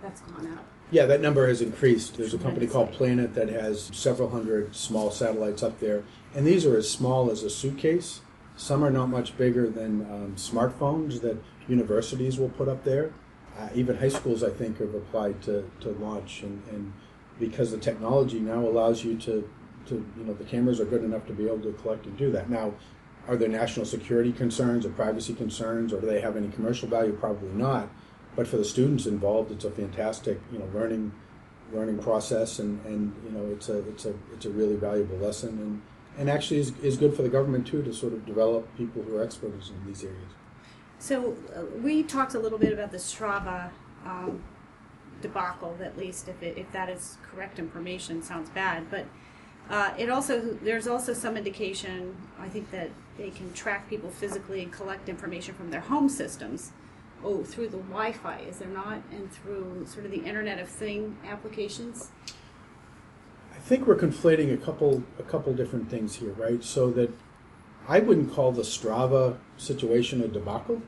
that's 0.02 0.20
gone 0.20 0.52
up. 0.52 0.66
Yeah, 0.90 1.06
that 1.06 1.22
number 1.22 1.48
has 1.48 1.62
increased. 1.62 2.18
There's 2.18 2.34
a 2.34 2.38
company 2.38 2.66
called 2.66 2.92
Planet 2.92 3.34
that 3.34 3.48
has 3.48 3.90
several 3.94 4.28
hundred 4.28 4.76
small 4.76 5.10
satellites 5.10 5.62
up 5.62 5.80
there, 5.80 6.04
and 6.34 6.46
these 6.46 6.66
are 6.66 6.76
as 6.76 6.90
small 6.90 7.30
as 7.30 7.42
a 7.42 7.50
suitcase. 7.50 8.20
Some 8.56 8.84
are 8.84 8.90
not 8.90 9.08
much 9.08 9.36
bigger 9.36 9.68
than 9.68 10.02
um, 10.02 10.34
smartphones 10.36 11.22
that 11.22 11.42
universities 11.68 12.38
will 12.38 12.50
put 12.50 12.68
up 12.68 12.84
there. 12.84 13.12
Uh, 13.58 13.68
even 13.74 13.96
high 13.96 14.08
schools, 14.08 14.42
I 14.42 14.50
think, 14.50 14.78
have 14.78 14.94
applied 14.94 15.40
to, 15.42 15.70
to 15.80 15.90
launch, 15.90 16.42
and, 16.42 16.62
and 16.70 16.92
because 17.38 17.70
the 17.70 17.78
technology 17.78 18.40
now 18.40 18.60
allows 18.60 19.04
you 19.04 19.16
to, 19.18 19.48
to, 19.86 19.94
you 20.16 20.24
know, 20.24 20.34
the 20.34 20.44
cameras 20.44 20.80
are 20.80 20.84
good 20.84 21.04
enough 21.04 21.26
to 21.26 21.32
be 21.32 21.46
able 21.46 21.60
to 21.60 21.72
collect 21.74 22.06
and 22.06 22.16
do 22.16 22.32
that. 22.32 22.50
Now, 22.50 22.74
are 23.28 23.36
there 23.36 23.48
national 23.48 23.86
security 23.86 24.32
concerns 24.32 24.84
or 24.84 24.90
privacy 24.90 25.34
concerns, 25.34 25.92
or 25.92 26.00
do 26.00 26.06
they 26.06 26.20
have 26.20 26.36
any 26.36 26.48
commercial 26.48 26.88
value? 26.88 27.12
Probably 27.12 27.50
not. 27.50 27.88
But 28.36 28.48
for 28.48 28.56
the 28.56 28.64
students 28.64 29.06
involved, 29.06 29.52
it's 29.52 29.64
a 29.64 29.70
fantastic, 29.70 30.40
you 30.52 30.58
know, 30.58 30.68
learning 30.74 31.12
learning 31.72 31.98
process, 31.98 32.58
and, 32.58 32.84
and 32.84 33.14
you 33.24 33.30
know, 33.30 33.46
it's 33.52 33.68
a 33.68 33.78
it's 33.88 34.04
a 34.04 34.14
it's 34.32 34.46
a 34.46 34.50
really 34.50 34.76
valuable 34.76 35.16
lesson, 35.16 35.50
and 35.50 35.82
and 36.18 36.28
actually 36.28 36.60
is, 36.60 36.76
is 36.78 36.96
good 36.96 37.14
for 37.14 37.22
the 37.22 37.28
government 37.28 37.66
too 37.66 37.82
to 37.82 37.92
sort 37.92 38.12
of 38.12 38.26
develop 38.26 38.68
people 38.76 39.02
who 39.02 39.16
are 39.16 39.22
experts 39.22 39.70
in 39.70 39.86
these 39.86 40.04
areas. 40.04 40.32
So 41.04 41.36
uh, 41.54 41.66
we 41.82 42.02
talked 42.02 42.32
a 42.32 42.38
little 42.38 42.56
bit 42.56 42.72
about 42.72 42.90
the 42.90 42.96
Strava 42.96 43.68
um, 44.06 44.42
debacle, 45.20 45.76
at 45.82 45.98
least 45.98 46.28
if 46.28 46.42
it, 46.42 46.56
if 46.56 46.72
that 46.72 46.88
is 46.88 47.18
correct 47.30 47.58
information. 47.58 48.22
Sounds 48.22 48.48
bad, 48.48 48.90
but 48.90 49.04
uh, 49.68 49.92
it 49.98 50.08
also 50.08 50.40
there's 50.62 50.86
also 50.86 51.12
some 51.12 51.36
indication. 51.36 52.16
I 52.40 52.48
think 52.48 52.70
that 52.70 52.88
they 53.18 53.28
can 53.28 53.52
track 53.52 53.86
people 53.90 54.08
physically 54.08 54.62
and 54.62 54.72
collect 54.72 55.10
information 55.10 55.54
from 55.54 55.70
their 55.70 55.82
home 55.82 56.08
systems. 56.08 56.72
Oh, 57.22 57.44
through 57.44 57.68
the 57.68 57.76
Wi-Fi, 57.76 58.38
is 58.38 58.60
there 58.60 58.68
not, 58.68 59.02
and 59.10 59.30
through 59.30 59.84
sort 59.86 60.06
of 60.06 60.10
the 60.10 60.24
Internet 60.24 60.58
of 60.58 60.70
Thing 60.70 61.18
applications? 61.28 62.12
I 63.54 63.58
think 63.58 63.86
we're 63.86 63.96
conflating 63.96 64.54
a 64.54 64.56
couple 64.56 65.02
a 65.18 65.22
couple 65.22 65.52
different 65.52 65.90
things 65.90 66.16
here, 66.16 66.32
right? 66.32 66.64
So 66.64 66.90
that 66.92 67.10
I 67.86 68.00
wouldn't 68.00 68.32
call 68.32 68.52
the 68.52 68.62
Strava 68.62 69.36
situation 69.58 70.22
a 70.22 70.28
debacle. 70.28 70.80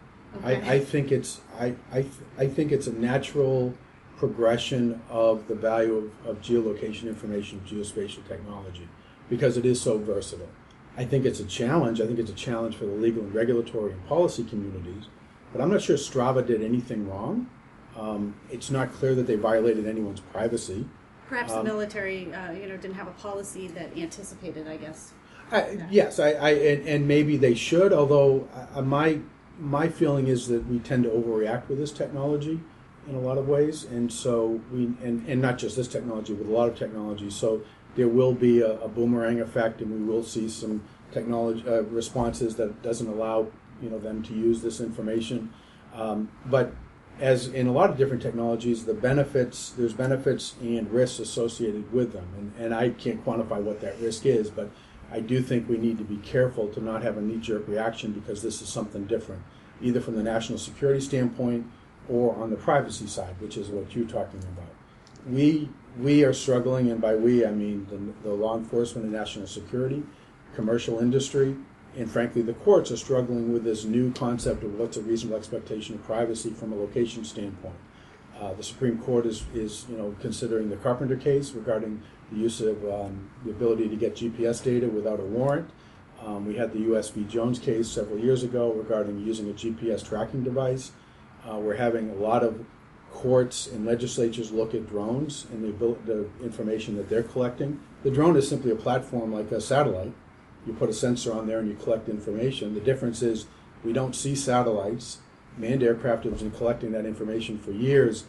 Okay. 0.44 0.60
I, 0.62 0.74
I 0.74 0.80
think 0.80 1.12
it's 1.12 1.40
I, 1.58 1.74
I 1.92 2.02
th- 2.02 2.14
I 2.38 2.46
think 2.46 2.72
it's 2.72 2.86
a 2.86 2.92
natural 2.92 3.74
progression 4.16 5.00
of 5.10 5.46
the 5.48 5.54
value 5.54 6.10
of, 6.24 6.26
of 6.26 6.42
geolocation 6.42 7.04
information, 7.04 7.60
geospatial 7.66 8.26
technology, 8.26 8.88
because 9.28 9.56
it 9.56 9.66
is 9.66 9.80
so 9.80 9.98
versatile. 9.98 10.48
I 10.96 11.04
think 11.04 11.26
it's 11.26 11.40
a 11.40 11.44
challenge. 11.44 12.00
I 12.00 12.06
think 12.06 12.18
it's 12.18 12.30
a 12.30 12.34
challenge 12.34 12.74
for 12.76 12.86
the 12.86 12.92
legal 12.92 13.22
and 13.22 13.34
regulatory 13.34 13.92
and 13.92 14.06
policy 14.06 14.44
communities, 14.44 15.04
but 15.52 15.60
I'm 15.60 15.70
not 15.70 15.82
sure 15.82 15.96
Strava 15.96 16.46
did 16.46 16.62
anything 16.62 17.08
wrong. 17.08 17.48
Um, 17.96 18.34
it's 18.50 18.70
not 18.70 18.92
clear 18.92 19.14
that 19.14 19.26
they 19.26 19.36
violated 19.36 19.86
anyone's 19.86 20.20
privacy. 20.20 20.86
Perhaps 21.28 21.52
the 21.52 21.60
Um, 21.60 21.66
military, 21.66 22.32
uh, 22.32 22.52
you 22.52 22.68
know, 22.68 22.76
didn't 22.76 22.94
have 22.94 23.08
a 23.08 23.12
policy 23.12 23.68
that 23.68 23.96
anticipated. 23.96 24.68
I 24.68 24.76
guess. 24.76 25.12
I, 25.52 25.78
yes, 25.90 26.18
I, 26.18 26.30
I 26.32 26.50
and, 26.50 26.88
and 26.88 27.08
maybe 27.08 27.36
they 27.36 27.54
should. 27.54 27.92
Although 27.92 28.48
uh, 28.74 28.82
my 28.82 29.20
my 29.58 29.88
feeling 29.88 30.26
is 30.26 30.48
that 30.48 30.66
we 30.66 30.78
tend 30.78 31.04
to 31.04 31.10
overreact 31.10 31.68
with 31.68 31.78
this 31.78 31.92
technology 31.92 32.60
in 33.08 33.14
a 33.14 33.20
lot 33.20 33.38
of 33.38 33.48
ways, 33.48 33.84
and 33.84 34.12
so 34.12 34.60
we 34.72 34.84
and, 35.02 35.26
and 35.28 35.40
not 35.40 35.58
just 35.58 35.76
this 35.76 35.88
technology, 35.88 36.32
with 36.32 36.48
a 36.48 36.50
lot 36.50 36.68
of 36.68 36.76
technology. 36.76 37.30
So 37.30 37.62
there 37.94 38.08
will 38.08 38.34
be 38.34 38.60
a, 38.60 38.78
a 38.80 38.88
boomerang 38.88 39.40
effect, 39.40 39.80
and 39.80 39.90
we 39.90 40.12
will 40.12 40.22
see 40.22 40.48
some 40.48 40.82
technology 41.12 41.66
uh, 41.66 41.82
responses 41.82 42.56
that 42.56 42.82
doesn't 42.82 43.06
allow 43.06 43.46
you 43.80 43.90
know 43.90 43.98
them 43.98 44.22
to 44.24 44.34
use 44.34 44.62
this 44.62 44.80
information. 44.80 45.52
Um, 45.94 46.30
but 46.44 46.74
as 47.20 47.48
in 47.48 47.66
a 47.66 47.72
lot 47.72 47.88
of 47.88 47.96
different 47.96 48.22
technologies, 48.22 48.84
the 48.84 48.94
benefits 48.94 49.70
there's 49.70 49.94
benefits 49.94 50.54
and 50.60 50.90
risks 50.90 51.18
associated 51.18 51.92
with 51.92 52.12
them, 52.12 52.28
and, 52.36 52.52
and 52.58 52.74
I 52.74 52.90
can't 52.90 53.24
quantify 53.24 53.62
what 53.62 53.80
that 53.80 54.00
risk 54.00 54.26
is, 54.26 54.50
but 54.50 54.70
I 55.12 55.20
do 55.20 55.40
think 55.40 55.68
we 55.68 55.78
need 55.78 55.98
to 55.98 56.04
be 56.04 56.16
careful 56.18 56.68
to 56.68 56.80
not 56.80 57.02
have 57.02 57.16
a 57.16 57.22
knee-jerk 57.22 57.68
reaction 57.68 58.12
because 58.12 58.42
this 58.42 58.60
is 58.60 58.68
something 58.68 59.04
different, 59.04 59.42
either 59.80 60.00
from 60.00 60.16
the 60.16 60.22
national 60.22 60.58
security 60.58 61.00
standpoint 61.00 61.66
or 62.08 62.34
on 62.36 62.50
the 62.50 62.56
privacy 62.56 63.06
side, 63.06 63.34
which 63.40 63.56
is 63.56 63.68
what 63.68 63.94
you're 63.94 64.06
talking 64.06 64.40
about. 64.40 64.70
We 65.28 65.70
we 65.98 66.24
are 66.24 66.32
struggling, 66.32 66.90
and 66.90 67.00
by 67.00 67.16
we 67.16 67.44
I 67.44 67.50
mean 67.50 67.86
the, 67.90 68.28
the 68.28 68.34
law 68.34 68.56
enforcement 68.56 69.04
and 69.04 69.12
national 69.12 69.46
security, 69.46 70.02
commercial 70.54 70.98
industry, 70.98 71.56
and 71.96 72.10
frankly 72.10 72.42
the 72.42 72.52
courts 72.52 72.90
are 72.90 72.96
struggling 72.96 73.52
with 73.52 73.64
this 73.64 73.84
new 73.84 74.12
concept 74.12 74.62
of 74.62 74.78
what's 74.78 74.96
a 74.96 75.02
reasonable 75.02 75.36
expectation 75.36 75.94
of 75.94 76.04
privacy 76.04 76.50
from 76.50 76.72
a 76.72 76.76
location 76.76 77.24
standpoint. 77.24 77.74
Uh, 78.38 78.52
the 78.52 78.62
Supreme 78.62 78.98
Court 78.98 79.24
is, 79.24 79.44
is 79.54 79.86
you 79.88 79.96
know 79.96 80.14
considering 80.20 80.68
the 80.68 80.76
Carpenter 80.76 81.16
case 81.16 81.52
regarding 81.52 82.02
the 82.30 82.38
use 82.38 82.60
of 82.60 82.82
um, 82.84 83.30
the 83.44 83.50
ability 83.50 83.88
to 83.88 83.96
get 83.96 84.16
GPS 84.16 84.62
data 84.62 84.88
without 84.88 85.20
a 85.20 85.24
warrant. 85.24 85.70
Um, 86.24 86.46
we 86.46 86.56
had 86.56 86.72
the 86.72 86.80
U.S. 86.80 87.10
v. 87.10 87.24
Jones 87.24 87.58
case 87.58 87.88
several 87.88 88.18
years 88.18 88.42
ago 88.42 88.72
regarding 88.72 89.18
using 89.24 89.50
a 89.50 89.52
GPS 89.52 90.04
tracking 90.04 90.42
device. 90.42 90.92
Uh, 91.48 91.56
we're 91.58 91.76
having 91.76 92.10
a 92.10 92.14
lot 92.14 92.42
of 92.42 92.64
courts 93.12 93.66
and 93.66 93.86
legislatures 93.86 94.50
look 94.50 94.74
at 94.74 94.86
drones 94.88 95.46
and 95.50 95.64
the, 95.64 95.96
the 96.04 96.28
information 96.44 96.96
that 96.96 97.08
they're 97.08 97.22
collecting. 97.22 97.80
The 98.02 98.10
drone 98.10 98.36
is 98.36 98.48
simply 98.48 98.70
a 98.70 98.76
platform 98.76 99.32
like 99.32 99.50
a 99.52 99.60
satellite. 99.60 100.12
You 100.66 100.72
put 100.72 100.90
a 100.90 100.92
sensor 100.92 101.32
on 101.32 101.46
there 101.46 101.60
and 101.60 101.68
you 101.68 101.76
collect 101.76 102.08
information. 102.08 102.74
The 102.74 102.80
difference 102.80 103.22
is 103.22 103.46
we 103.84 103.92
don't 103.92 104.14
see 104.14 104.34
satellites. 104.34 105.18
Manned 105.56 105.82
aircraft 105.82 106.24
have 106.24 106.38
been 106.38 106.50
collecting 106.50 106.92
that 106.92 107.06
information 107.06 107.58
for 107.58 107.70
years, 107.70 108.24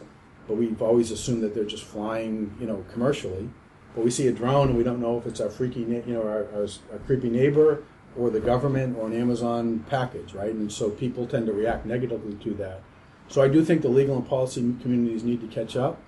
but 0.46 0.56
we've 0.56 0.80
always 0.80 1.10
assumed 1.10 1.42
that 1.42 1.54
they're 1.54 1.64
just 1.64 1.84
flying, 1.84 2.56
you 2.58 2.66
know, 2.66 2.84
commercially. 2.92 3.50
But 3.94 4.04
we 4.04 4.10
see 4.10 4.28
a 4.28 4.32
drone 4.32 4.68
and 4.68 4.78
we 4.78 4.84
don't 4.84 5.00
know 5.00 5.18
if 5.18 5.26
it's 5.26 5.40
our 5.40 5.50
freaky, 5.50 5.80
you 5.80 6.02
know, 6.06 6.22
our, 6.22 6.46
our, 6.54 6.66
our 6.92 6.98
creepy 7.06 7.30
neighbor 7.30 7.82
or 8.16 8.30
the 8.30 8.40
government 8.40 8.96
or 8.96 9.06
an 9.06 9.12
Amazon 9.12 9.84
package, 9.88 10.34
right? 10.34 10.52
And 10.52 10.70
so 10.72 10.90
people 10.90 11.26
tend 11.26 11.46
to 11.46 11.52
react 11.52 11.86
negatively 11.86 12.34
to 12.44 12.54
that. 12.54 12.82
So 13.28 13.42
I 13.42 13.48
do 13.48 13.64
think 13.64 13.82
the 13.82 13.88
legal 13.88 14.16
and 14.16 14.26
policy 14.26 14.60
communities 14.80 15.22
need 15.22 15.40
to 15.40 15.46
catch 15.46 15.76
up, 15.76 16.00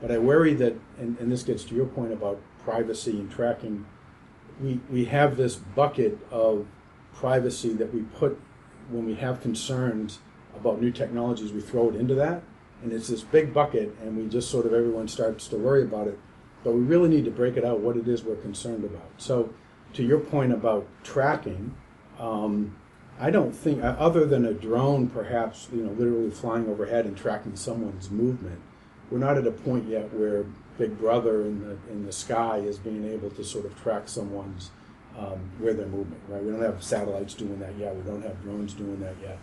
but 0.00 0.12
I 0.12 0.18
worry 0.18 0.54
that, 0.54 0.74
and, 0.98 1.18
and 1.18 1.30
this 1.30 1.42
gets 1.42 1.64
to 1.64 1.74
your 1.74 1.86
point 1.86 2.12
about 2.12 2.40
privacy 2.62 3.18
and 3.18 3.30
tracking, 3.30 3.84
we, 4.60 4.80
we 4.90 5.06
have 5.06 5.36
this 5.36 5.56
bucket 5.56 6.18
of 6.30 6.66
privacy 7.14 7.72
that 7.74 7.92
we 7.92 8.02
put 8.02 8.38
when 8.90 9.06
we 9.06 9.16
have 9.16 9.40
concerns 9.40 10.20
about 10.54 10.80
new 10.80 10.90
technologies, 10.90 11.52
we 11.52 11.60
throw 11.60 11.90
it 11.90 11.96
into 11.96 12.14
that, 12.14 12.42
and 12.82 12.92
it's 12.92 13.08
this 13.08 13.22
big 13.22 13.52
bucket, 13.52 13.94
and 14.02 14.16
we 14.16 14.26
just 14.28 14.50
sort 14.50 14.66
of 14.66 14.72
everyone 14.72 15.08
starts 15.08 15.48
to 15.48 15.56
worry 15.56 15.82
about 15.82 16.06
it. 16.06 16.18
But 16.64 16.74
we 16.74 16.80
really 16.80 17.08
need 17.08 17.24
to 17.24 17.30
break 17.30 17.56
it 17.56 17.64
out 17.64 17.80
what 17.80 17.96
it 17.96 18.08
is 18.08 18.22
we're 18.22 18.36
concerned 18.36 18.84
about. 18.84 19.10
So, 19.16 19.52
to 19.94 20.02
your 20.02 20.18
point 20.18 20.52
about 20.52 20.86
tracking, 21.02 21.74
um, 22.18 22.76
I 23.20 23.30
don't 23.30 23.52
think, 23.52 23.82
uh, 23.82 23.96
other 23.98 24.26
than 24.26 24.44
a 24.44 24.52
drone 24.52 25.08
perhaps, 25.08 25.68
you 25.72 25.82
know, 25.82 25.92
literally 25.92 26.30
flying 26.30 26.68
overhead 26.68 27.06
and 27.06 27.16
tracking 27.16 27.56
someone's 27.56 28.10
movement, 28.10 28.60
we're 29.10 29.18
not 29.18 29.38
at 29.38 29.46
a 29.46 29.50
point 29.50 29.88
yet 29.88 30.12
where 30.12 30.44
Big 30.76 30.98
Brother 30.98 31.42
in 31.42 31.60
the 31.60 31.76
in 31.90 32.06
the 32.06 32.12
sky 32.12 32.58
is 32.58 32.78
being 32.78 33.04
able 33.04 33.30
to 33.30 33.44
sort 33.44 33.66
of 33.66 33.80
track 33.80 34.08
someone's 34.08 34.70
um, 35.18 35.50
where 35.58 35.74
they're 35.74 35.86
moving. 35.86 36.20
Right? 36.28 36.42
We 36.42 36.52
don't 36.52 36.62
have 36.62 36.82
satellites 36.82 37.34
doing 37.34 37.58
that 37.58 37.76
yet. 37.76 37.96
We 37.96 38.02
don't 38.02 38.22
have 38.22 38.40
drones 38.42 38.74
doing 38.74 39.00
that 39.00 39.16
yet. 39.20 39.38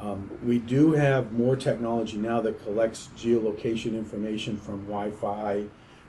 Um, 0.00 0.30
we 0.44 0.58
do 0.58 0.92
have 0.92 1.32
more 1.32 1.56
technology 1.56 2.18
now 2.18 2.40
that 2.42 2.62
collects 2.62 3.08
geolocation 3.16 3.94
information 3.94 4.56
from 4.56 4.86
Wi-Fi, 4.86 5.64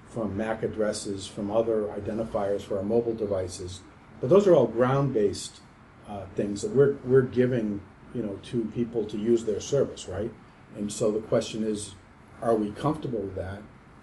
from 0.09 0.35
MAC 0.35 0.63
addresses, 0.63 1.27
from 1.27 1.51
other 1.51 1.83
identifiers 1.83 2.61
for 2.61 2.77
our 2.77 2.83
mobile 2.83 3.13
devices. 3.13 3.81
But 4.21 4.29
those 4.29 4.47
are 4.47 4.55
all 4.55 4.67
ground-based 4.67 5.61
uh, 6.07 6.25
things 6.35 6.61
that 6.63 6.71
we're 6.71 6.95
we're 7.05 7.21
giving 7.21 7.81
you 8.13 8.23
know 8.23 8.39
to 8.43 8.65
people 8.73 9.05
to 9.05 9.17
use 9.17 9.45
their 9.45 9.59
service, 9.59 10.07
right? 10.07 10.31
And 10.75 10.91
so 10.91 11.11
the 11.11 11.19
question 11.19 11.63
is, 11.63 11.93
are 12.41 12.55
we 12.55 12.71
comfortable 12.71 13.19
with 13.19 13.35
that? 13.35 13.61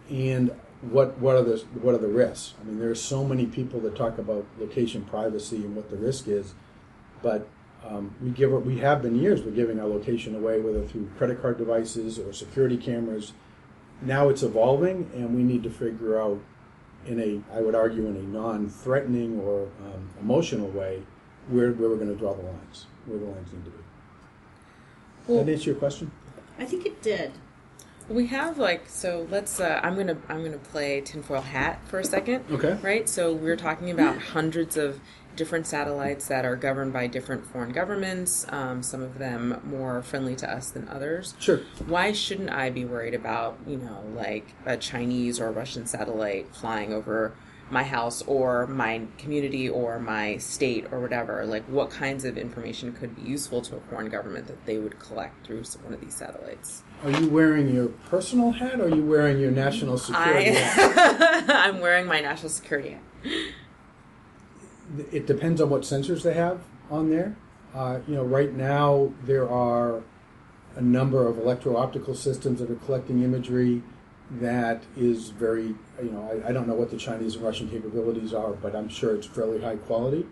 And 0.08 0.52
what 0.82 1.18
what 1.18 1.36
are 1.36 1.42
the 1.42 1.64
what 1.80 1.94
are 1.94 1.98
the 1.98 2.08
risks? 2.08 2.54
I 2.60 2.64
mean, 2.64 2.78
there 2.78 2.90
are 2.90 2.94
so 2.94 3.24
many 3.24 3.46
people 3.46 3.80
that 3.80 3.96
talk 3.96 4.18
about 4.18 4.46
location 4.58 5.04
privacy 5.04 5.56
and 5.56 5.74
what 5.74 5.90
the 5.90 5.96
risk 5.96 6.28
is, 6.28 6.54
but 7.22 7.48
um, 7.84 8.14
we 8.22 8.30
give 8.30 8.52
we 8.64 8.78
have 8.78 9.02
been 9.02 9.16
years 9.16 9.42
we're 9.42 9.52
giving 9.52 9.78
our 9.80 9.86
location 9.86 10.34
away 10.34 10.60
whether 10.60 10.84
through 10.84 11.08
credit 11.18 11.40
card 11.40 11.58
devices 11.58 12.18
or 12.18 12.32
security 12.32 12.76
cameras. 12.76 13.32
Now 14.02 14.28
it's 14.28 14.42
evolving, 14.42 15.10
and 15.14 15.34
we 15.34 15.42
need 15.42 15.62
to 15.62 15.70
figure 15.70 16.20
out 16.20 16.38
in 17.06 17.20
a 17.20 17.56
I 17.56 17.60
would 17.60 17.74
argue 17.74 18.06
in 18.06 18.16
a 18.16 18.22
non-threatening 18.22 19.40
or 19.40 19.64
um, 19.84 20.10
emotional 20.20 20.68
way 20.68 21.02
where 21.48 21.72
where 21.72 21.88
we're 21.88 21.96
going 21.96 22.08
to 22.08 22.14
draw 22.16 22.34
the 22.34 22.42
lines, 22.42 22.86
where 23.06 23.18
the 23.18 23.24
lines 23.24 23.52
need 23.52 23.64
to 23.64 23.70
be. 23.70 23.76
Well- 25.26 25.38
Did 25.38 25.46
that 25.46 25.52
answer 25.52 25.70
your 25.70 25.78
question? 25.78 26.10
I 26.58 26.64
think 26.64 26.86
it 26.86 27.02
did. 27.02 27.32
We 28.08 28.26
have 28.28 28.56
like 28.58 28.88
so. 28.88 29.26
Let's. 29.30 29.58
Uh, 29.58 29.80
I'm 29.82 29.96
gonna. 29.96 30.16
I'm 30.28 30.44
gonna 30.44 30.58
play 30.58 31.00
tinfoil 31.00 31.40
hat 31.40 31.80
for 31.88 31.98
a 31.98 32.04
second. 32.04 32.44
Okay. 32.52 32.78
Right. 32.80 33.08
So 33.08 33.32
we're 33.34 33.56
talking 33.56 33.90
about 33.90 34.18
hundreds 34.18 34.76
of 34.76 35.00
different 35.36 35.66
satellites 35.66 36.26
that 36.28 36.44
are 36.44 36.56
governed 36.56 36.92
by 36.92 37.06
different 37.06 37.46
foreign 37.46 37.72
governments. 37.72 38.46
Um, 38.48 38.82
some 38.82 39.02
of 39.02 39.18
them 39.18 39.60
more 39.64 40.02
friendly 40.02 40.34
to 40.36 40.50
us 40.50 40.70
than 40.70 40.88
others. 40.88 41.34
Sure. 41.38 41.60
Why 41.86 42.12
shouldn't 42.12 42.50
I 42.50 42.70
be 42.70 42.84
worried 42.84 43.14
about 43.14 43.58
you 43.66 43.76
know 43.76 44.02
like 44.14 44.54
a 44.64 44.76
Chinese 44.76 45.40
or 45.40 45.50
Russian 45.50 45.86
satellite 45.86 46.54
flying 46.54 46.92
over 46.92 47.34
my 47.68 47.82
house 47.82 48.22
or 48.22 48.64
my 48.68 49.02
community 49.18 49.68
or 49.68 49.98
my 49.98 50.38
state 50.38 50.86
or 50.90 51.00
whatever? 51.00 51.44
Like 51.44 51.64
what 51.64 51.90
kinds 51.90 52.24
of 52.24 52.38
information 52.38 52.92
could 52.92 53.16
be 53.16 53.22
useful 53.22 53.60
to 53.62 53.76
a 53.76 53.80
foreign 53.80 54.08
government 54.08 54.46
that 54.46 54.64
they 54.66 54.78
would 54.78 54.98
collect 54.98 55.46
through 55.46 55.64
one 55.82 55.92
of 55.92 56.00
these 56.00 56.14
satellites? 56.14 56.82
Are 57.04 57.10
you 57.10 57.28
wearing 57.28 57.74
your 57.74 57.88
personal 57.88 58.52
hat 58.52 58.80
or 58.80 58.84
are 58.84 58.94
you 58.94 59.04
wearing 59.04 59.38
your 59.38 59.50
national 59.50 59.98
security 59.98 60.50
hat? 60.54 61.48
I, 61.50 61.68
I'm 61.68 61.80
wearing 61.80 62.06
my 62.06 62.20
national 62.20 62.50
security 62.50 62.90
hat. 62.90 63.02
It 65.12 65.26
depends 65.26 65.60
on 65.60 65.70
what 65.70 65.82
sensors 65.82 66.22
they 66.22 66.34
have 66.34 66.60
on 66.90 67.10
there. 67.10 67.36
Uh, 67.74 68.00
you 68.06 68.14
know, 68.14 68.24
right 68.24 68.52
now 68.54 69.12
there 69.24 69.48
are 69.48 70.02
a 70.76 70.80
number 70.80 71.26
of 71.26 71.38
electro-optical 71.38 72.14
systems 72.14 72.60
that 72.60 72.70
are 72.70 72.76
collecting 72.76 73.22
imagery 73.22 73.82
that 74.30 74.82
is 74.96 75.30
very, 75.30 75.74
you 76.02 76.10
know, 76.10 76.42
I, 76.44 76.48
I 76.48 76.52
don't 76.52 76.66
know 76.66 76.74
what 76.74 76.90
the 76.90 76.96
Chinese 76.96 77.36
and 77.36 77.44
Russian 77.44 77.68
capabilities 77.68 78.34
are, 78.34 78.52
but 78.52 78.74
I'm 78.74 78.88
sure 78.88 79.14
it's 79.14 79.26
fairly 79.26 79.60
high 79.60 79.76
quality. 79.76 80.26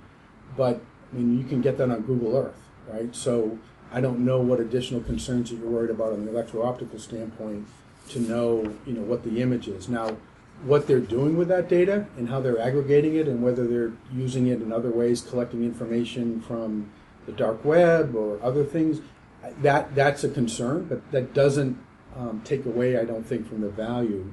But 0.57 0.81
I 1.13 1.17
mean, 1.17 1.39
you 1.39 1.45
can 1.45 1.61
get 1.61 1.79
that 1.79 1.91
on 1.91 2.01
Google 2.03 2.37
Earth, 2.37 2.61
right? 2.89 3.15
So 3.15 3.59
I 3.93 4.01
don't 4.01 4.25
know 4.25 4.41
what 4.41 4.61
additional 4.61 5.01
concerns 5.01 5.51
that 5.51 5.57
you're 5.57 5.71
worried 5.71 5.91
about 5.91 6.13
on 6.13 6.25
the 6.25 6.31
electro-optical 6.31 6.99
standpoint 6.99 7.67
to 8.11 8.21
know, 8.21 8.75
you 8.87 8.95
know, 8.95 9.03
what 9.03 9.23
the 9.23 9.41
image 9.41 9.69
is. 9.69 9.89
Now, 9.89 10.17
what 10.63 10.87
they're 10.87 11.01
doing 11.01 11.37
with 11.37 11.49
that 11.49 11.69
data 11.69 12.07
and 12.17 12.29
how 12.29 12.41
they're 12.41 12.61
aggregating 12.61 13.17
it 13.17 13.29
and 13.29 13.43
whether 13.43 13.67
they're 13.67 13.93
using 14.13 14.47
it 14.47 14.63
in 14.63 14.73
other 14.73 14.91
ways, 14.91 15.21
collecting 15.21 15.63
information 15.65 16.41
from 16.41 16.91
the 17.27 17.33
dark 17.33 17.65
web 17.65 18.15
or 18.15 18.43
other 18.43 18.65
things, 18.65 19.01
that 19.61 19.95
that's 19.95 20.25
a 20.25 20.29
concern, 20.29 20.87
but 20.89 21.11
that 21.13 21.35
doesn't 21.35 21.79
um, 22.17 22.41
take 22.45 22.65
away, 22.65 22.99
I 22.99 23.05
don't 23.05 23.27
think, 23.27 23.49
from 23.49 23.61
the 23.61 23.71
value 23.71 24.33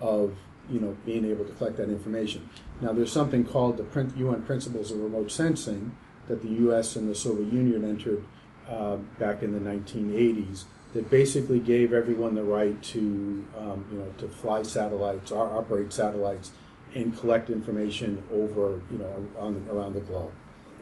of 0.00 0.36
you 0.68 0.80
know 0.80 0.96
being 1.04 1.24
able 1.24 1.44
to 1.44 1.52
collect 1.52 1.76
that 1.76 1.88
information. 1.88 2.48
Now, 2.80 2.92
there's 2.92 3.12
something 3.12 3.44
called 3.44 3.76
the 3.76 4.12
UN 4.16 4.42
Principles 4.42 4.90
of 4.90 5.00
Remote 5.00 5.30
Sensing 5.30 5.94
that 6.28 6.42
the 6.42 6.48
U.S. 6.48 6.96
and 6.96 7.08
the 7.08 7.14
Soviet 7.14 7.52
Union 7.52 7.84
entered 7.84 8.24
uh, 8.68 8.96
back 9.18 9.42
in 9.42 9.52
the 9.52 9.58
1980s 9.58 10.64
that 10.92 11.08
basically 11.10 11.60
gave 11.60 11.92
everyone 11.92 12.34
the 12.34 12.42
right 12.42 12.80
to 12.82 13.46
um, 13.56 13.84
you 13.92 13.98
know 13.98 14.12
to 14.18 14.28
fly 14.28 14.62
satellites 14.62 15.30
or 15.30 15.46
operate 15.56 15.92
satellites 15.92 16.52
and 16.94 17.16
collect 17.18 17.50
information 17.50 18.22
over 18.32 18.80
you 18.90 18.98
know 18.98 19.26
on, 19.38 19.66
around 19.70 19.94
the 19.94 20.00
globe. 20.00 20.32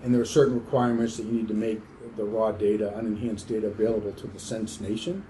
And 0.02 0.14
there 0.14 0.20
are 0.20 0.26
certain 0.26 0.54
requirements 0.54 1.16
that 1.16 1.26
you 1.26 1.32
need 1.32 1.48
to 1.48 1.54
make 1.54 1.80
the 2.16 2.24
raw 2.24 2.52
data, 2.52 2.92
unenhanced 2.96 3.48
data, 3.48 3.66
available 3.66 4.12
to 4.12 4.26
the 4.28 4.38
sense 4.38 4.80
nation. 4.80 5.26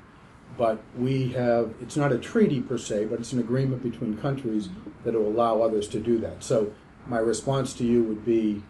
But 0.59 0.83
we 0.97 1.29
have, 1.31 1.75
it's 1.81 1.97
not 1.97 2.13
a 2.13 2.19
treaty 2.19 2.61
per 2.61 2.79
se, 2.79 3.07
but 3.07 3.21
it's 3.21 3.33
an 3.33 3.39
agreement 3.39 3.83
between 3.83 4.19
countries 4.19 4.69
that 5.05 5.15
will 5.15 5.29
allow 5.29 5.63
others 5.63 5.89
to 5.89 6.01
do 6.01 6.19
that. 6.19 6.43
So 6.43 6.73
my 7.07 7.19
response 7.19 7.73
to 7.75 7.85
you 7.85 8.03
would 8.03 8.25
be 8.25 8.63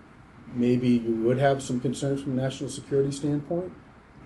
maybe 0.55 0.89
you 0.89 1.15
would 1.25 1.39
have 1.39 1.63
some 1.63 1.81
concerns 1.81 2.23
from 2.23 2.39
a 2.39 2.43
national 2.43 2.71
security 2.71 3.11
standpoint, 3.11 3.73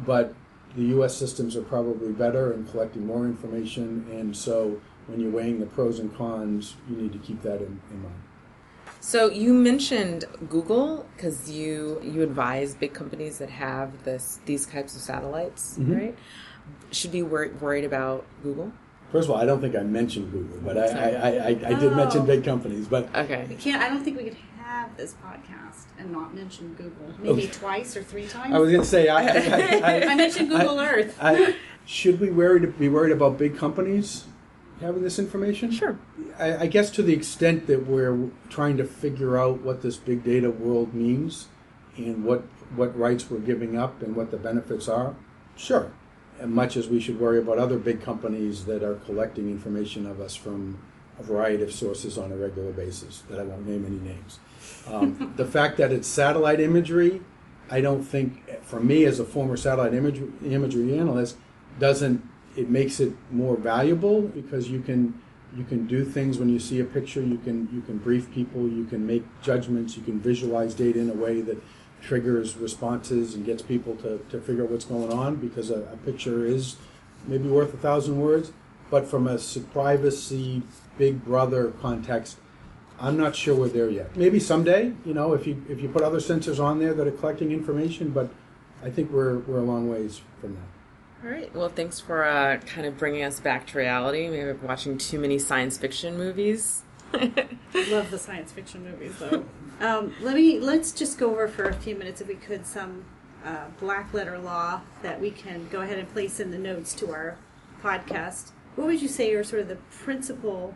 but 0.01 0.35
the 0.77 0.83
U.S. 0.97 1.17
systems 1.17 1.57
are 1.57 1.63
probably 1.63 2.13
better 2.13 2.53
in 2.53 2.65
collecting 2.67 3.07
more 3.07 3.25
information, 3.27 4.07
and 4.11 4.37
so 4.37 4.81
when 5.07 5.21
you're 5.21 5.31
weighing 5.31 5.61
the 5.61 5.67
pros 5.67 5.99
and 5.99 6.15
cons, 6.17 6.77
you 6.89 6.97
need 6.97 7.13
to 7.13 7.19
keep 7.19 7.43
that 7.43 7.57
in, 7.57 7.81
in 7.91 8.03
mind. 8.03 8.15
So 9.01 9.31
you 9.31 9.53
mentioned 9.53 10.25
Google 10.49 11.07
because 11.17 11.51
you 11.51 12.01
you 12.05 12.23
advise 12.23 12.75
big 12.75 12.93
companies 12.95 13.39
that 13.39 13.51
have 13.51 14.05
this 14.05 14.39
these 14.47 14.65
types 14.67 14.95
of 14.95 15.03
satellites, 15.03 15.77
Mhm. 15.79 15.97
right? 15.99 16.19
Should 16.93 17.11
be 17.13 17.23
wor- 17.23 17.51
worried 17.61 17.85
about 17.85 18.25
Google. 18.45 18.73
First 19.11 19.29
of 19.29 19.35
all, 19.35 19.41
I 19.43 19.45
don't 19.45 19.61
think 19.61 19.75
I 19.75 19.83
mentioned 19.83 20.31
Google, 20.33 20.59
but 20.65 20.79
I, 20.79 20.87
I, 20.87 21.09
I, 21.09 21.29
I, 21.29 21.47
I 21.49 21.75
did 21.81 21.93
Oh. 21.93 21.97
mention 21.97 22.25
big 22.25 22.45
companies. 22.45 22.87
But 22.87 23.15
Okay. 23.15 23.45
We 23.49 23.57
can't. 23.57 23.83
I 23.83 23.89
don't 23.89 24.03
think 24.05 24.17
we 24.17 24.25
could 24.25 24.37
have 24.73 24.97
this 24.97 25.15
podcast 25.23 25.85
and 25.99 26.11
not 26.11 26.35
mention 26.35 26.75
Google. 26.75 27.07
Oh. 27.09 27.15
Maybe 27.19 27.43
Okay. 27.43 27.53
twice 27.53 27.97
or 27.97 28.03
three 28.03 28.27
times. 28.27 28.55
I 28.55 28.59
was 28.59 28.71
going 28.71 28.83
to 28.83 28.89
say, 28.89 29.09
I, 29.09 29.21
I, 29.23 29.81
I, 30.07 30.07
I 30.13 30.15
mentioned 30.15 30.49
Google 30.49 30.81
Earth. 30.81 31.19
Should 31.85 32.21
we 32.21 32.31
worried, 32.31 32.79
be 32.79 32.89
worried 32.89 33.13
about 33.13 33.39
big 33.39 33.57
companies 33.57 34.25
having 34.81 35.03
this 35.03 35.19
information? 35.19 35.71
Sure. 35.71 35.99
I, 36.39 36.57
I 36.59 36.67
guess 36.69 36.91
to 36.93 37.03
the 37.03 37.13
extent 37.13 37.67
that 37.67 37.87
we're 37.87 38.31
trying 38.49 38.77
to 38.79 38.85
figure 38.85 39.37
out 39.39 39.61
what 39.61 39.83
this 39.83 39.97
big 39.97 40.25
data 40.25 40.51
world 40.51 40.95
means 40.95 41.49
and 41.97 42.25
what 42.25 42.45
what 42.75 42.99
rights 42.99 43.31
we're 43.31 43.39
giving 43.39 43.77
up 43.77 44.01
and 44.01 44.17
what 44.17 44.31
the 44.31 44.39
benefits 44.39 44.89
are, 44.89 45.15
sure. 45.57 45.93
And 46.41 46.55
much 46.55 46.75
as 46.75 46.89
we 46.89 47.01
should 47.01 47.21
worry 47.21 47.39
about 47.39 47.59
other 47.59 47.77
big 47.77 48.01
companies 48.01 48.65
that 48.65 48.83
are 48.83 48.95
collecting 48.95 49.51
information 49.51 50.07
of 50.07 50.19
us 50.19 50.35
from 50.35 50.79
a 51.19 51.23
variety 51.23 51.63
of 51.63 51.73
sources 51.73 52.19
on 52.19 52.33
a 52.33 52.37
regular 52.37 52.73
basis, 52.73 53.23
that 53.29 53.39
I 53.39 53.43
won't 53.43 53.67
name 53.67 53.85
any 53.87 53.99
names. 53.99 54.39
Um, 54.87 55.33
the 55.37 55.47
fact 55.47 55.77
that 55.79 55.93
it's 55.93 56.09
satellite 56.09 56.61
imagery, 56.61 57.21
I 57.71 57.81
don't 57.81 58.03
think, 58.03 58.63
for 58.63 58.81
me 58.81 59.05
as 59.05 59.21
a 59.21 59.25
former 59.25 59.57
satellite 59.57 59.95
imagery, 59.95 60.29
imagery 60.45 60.99
analyst, 60.99 61.37
doesn't 61.79 62.29
it 62.57 62.69
makes 62.69 63.01
it 63.01 63.15
more 63.31 63.57
valuable 63.57 64.23
because 64.23 64.69
you 64.69 64.81
can 64.81 65.19
you 65.57 65.65
can 65.65 65.87
do 65.87 66.05
things 66.05 66.39
when 66.39 66.49
you 66.49 66.59
see 66.59 66.81
a 66.81 66.85
picture. 66.85 67.23
You 67.23 67.39
can 67.39 67.69
you 67.73 67.83
can 67.83 67.99
brief 67.99 68.33
people. 68.33 68.69
You 68.69 68.85
can 68.85 69.07
make 69.07 69.25
judgments. 69.43 69.97
You 69.97 70.03
can 70.03 70.21
visualize 70.21 70.75
data 70.75 70.99
in 70.99 71.11
a 71.11 71.15
way 71.15 71.41
that 71.43 71.63
triggers 72.01 72.57
responses 72.57 73.35
and 73.35 73.47
gets 73.47 73.63
people 73.63 73.95
to, 73.97 74.19
to 74.31 74.41
figure 74.41 74.65
out 74.65 74.71
what's 74.71 74.85
going 74.85 75.13
on 75.13 75.37
because 75.37 75.71
a, 75.71 75.83
a 75.93 75.97
picture 75.99 76.45
is 76.45 76.77
maybe 77.27 77.49
worth 77.49 77.73
a 77.75 77.77
thousand 77.77 78.21
words. 78.21 78.53
But 78.93 79.07
from 79.07 79.27
a 79.27 79.39
privacy, 79.73 80.61
big 80.99 81.25
brother 81.25 81.73
context, 81.81 82.37
I'm 83.01 83.17
not 83.17 83.35
sure 83.35 83.55
we're 83.55 83.69
there 83.69 83.89
yet. 83.89 84.15
Maybe 84.19 84.39
someday, 84.39 84.93
you 85.07 85.15
know, 85.15 85.33
if 85.33 85.47
you 85.47 85.65
if 85.67 85.81
you 85.81 85.89
put 85.89 86.03
other 86.03 86.19
sensors 86.19 86.63
on 86.63 86.79
there 86.79 86.93
that 86.93 87.07
are 87.07 87.13
collecting 87.13 87.53
information, 87.53 88.11
but 88.11 88.29
I 88.85 88.91
think 88.91 89.11
we're 89.11 89.39
we're 89.39 89.61
a 89.61 89.63
long 89.63 89.89
ways 89.89 90.21
from 90.43 90.57
that. 90.57 91.25
All 91.25 91.35
right. 91.35 91.55
Well, 91.55 91.71
thanks 91.71 92.01
for 92.01 92.23
uh, 92.23 92.59
kind 92.67 92.87
of 92.87 92.99
bringing 92.99 93.23
us 93.23 93.41
back 93.41 93.67
to 93.69 93.79
reality. 93.79 94.29
Maybe 94.29 94.45
we're 94.45 94.55
watching 94.57 94.99
too 94.99 95.19
many 95.19 95.39
science 95.39 95.79
fiction 95.79 96.19
movies. 96.19 96.83
Love 97.15 98.11
the 98.11 98.19
science 98.19 98.53
fiction 98.53 98.85
movies, 98.85 99.15
though. 99.19 99.47
um, 99.81 100.15
let 100.21 100.37
me 100.37 100.61
let's 100.61 100.93
just 100.93 101.19
go 101.19 101.31
over 101.31 101.49
for 101.49 101.65
a 101.65 101.75
few 101.75 101.95
minutes, 101.95 102.21
if 102.21 102.29
we 102.29 102.35
could, 102.35 102.67
some 102.67 103.07
uh, 103.43 103.69
black 103.81 104.13
letter 104.13 104.39
law 104.39 104.83
that 105.01 105.19
we 105.19 105.31
can 105.31 105.67
go 105.71 105.81
ahead 105.81 105.99
and 105.99 106.13
place 106.13 106.41
in 106.41 106.51
the 106.51 106.59
notes 106.59 106.93
to 106.93 107.11
our 107.11 107.39
podcast. 107.83 108.51
What 108.77 108.87
would 108.87 109.03
you 109.03 109.09
say 109.09 109.33
are 109.35 109.45
sort 109.45 109.63
of 109.63 109.69
the 109.69 109.77
principal, 109.91 110.75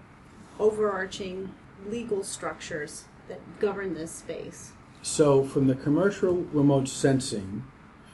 overarching 0.59 1.55
legal 1.89 2.23
structures 2.23 3.05
that 3.29 3.41
govern 3.59 3.95
this 3.95 4.11
space? 4.11 4.73
So, 5.03 5.45
from 5.45 5.67
the 5.67 5.75
commercial 5.75 6.37
remote 6.53 6.89
sensing 6.89 7.65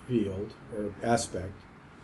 field 0.07 0.53
or 0.77 0.95
aspect, 1.03 1.53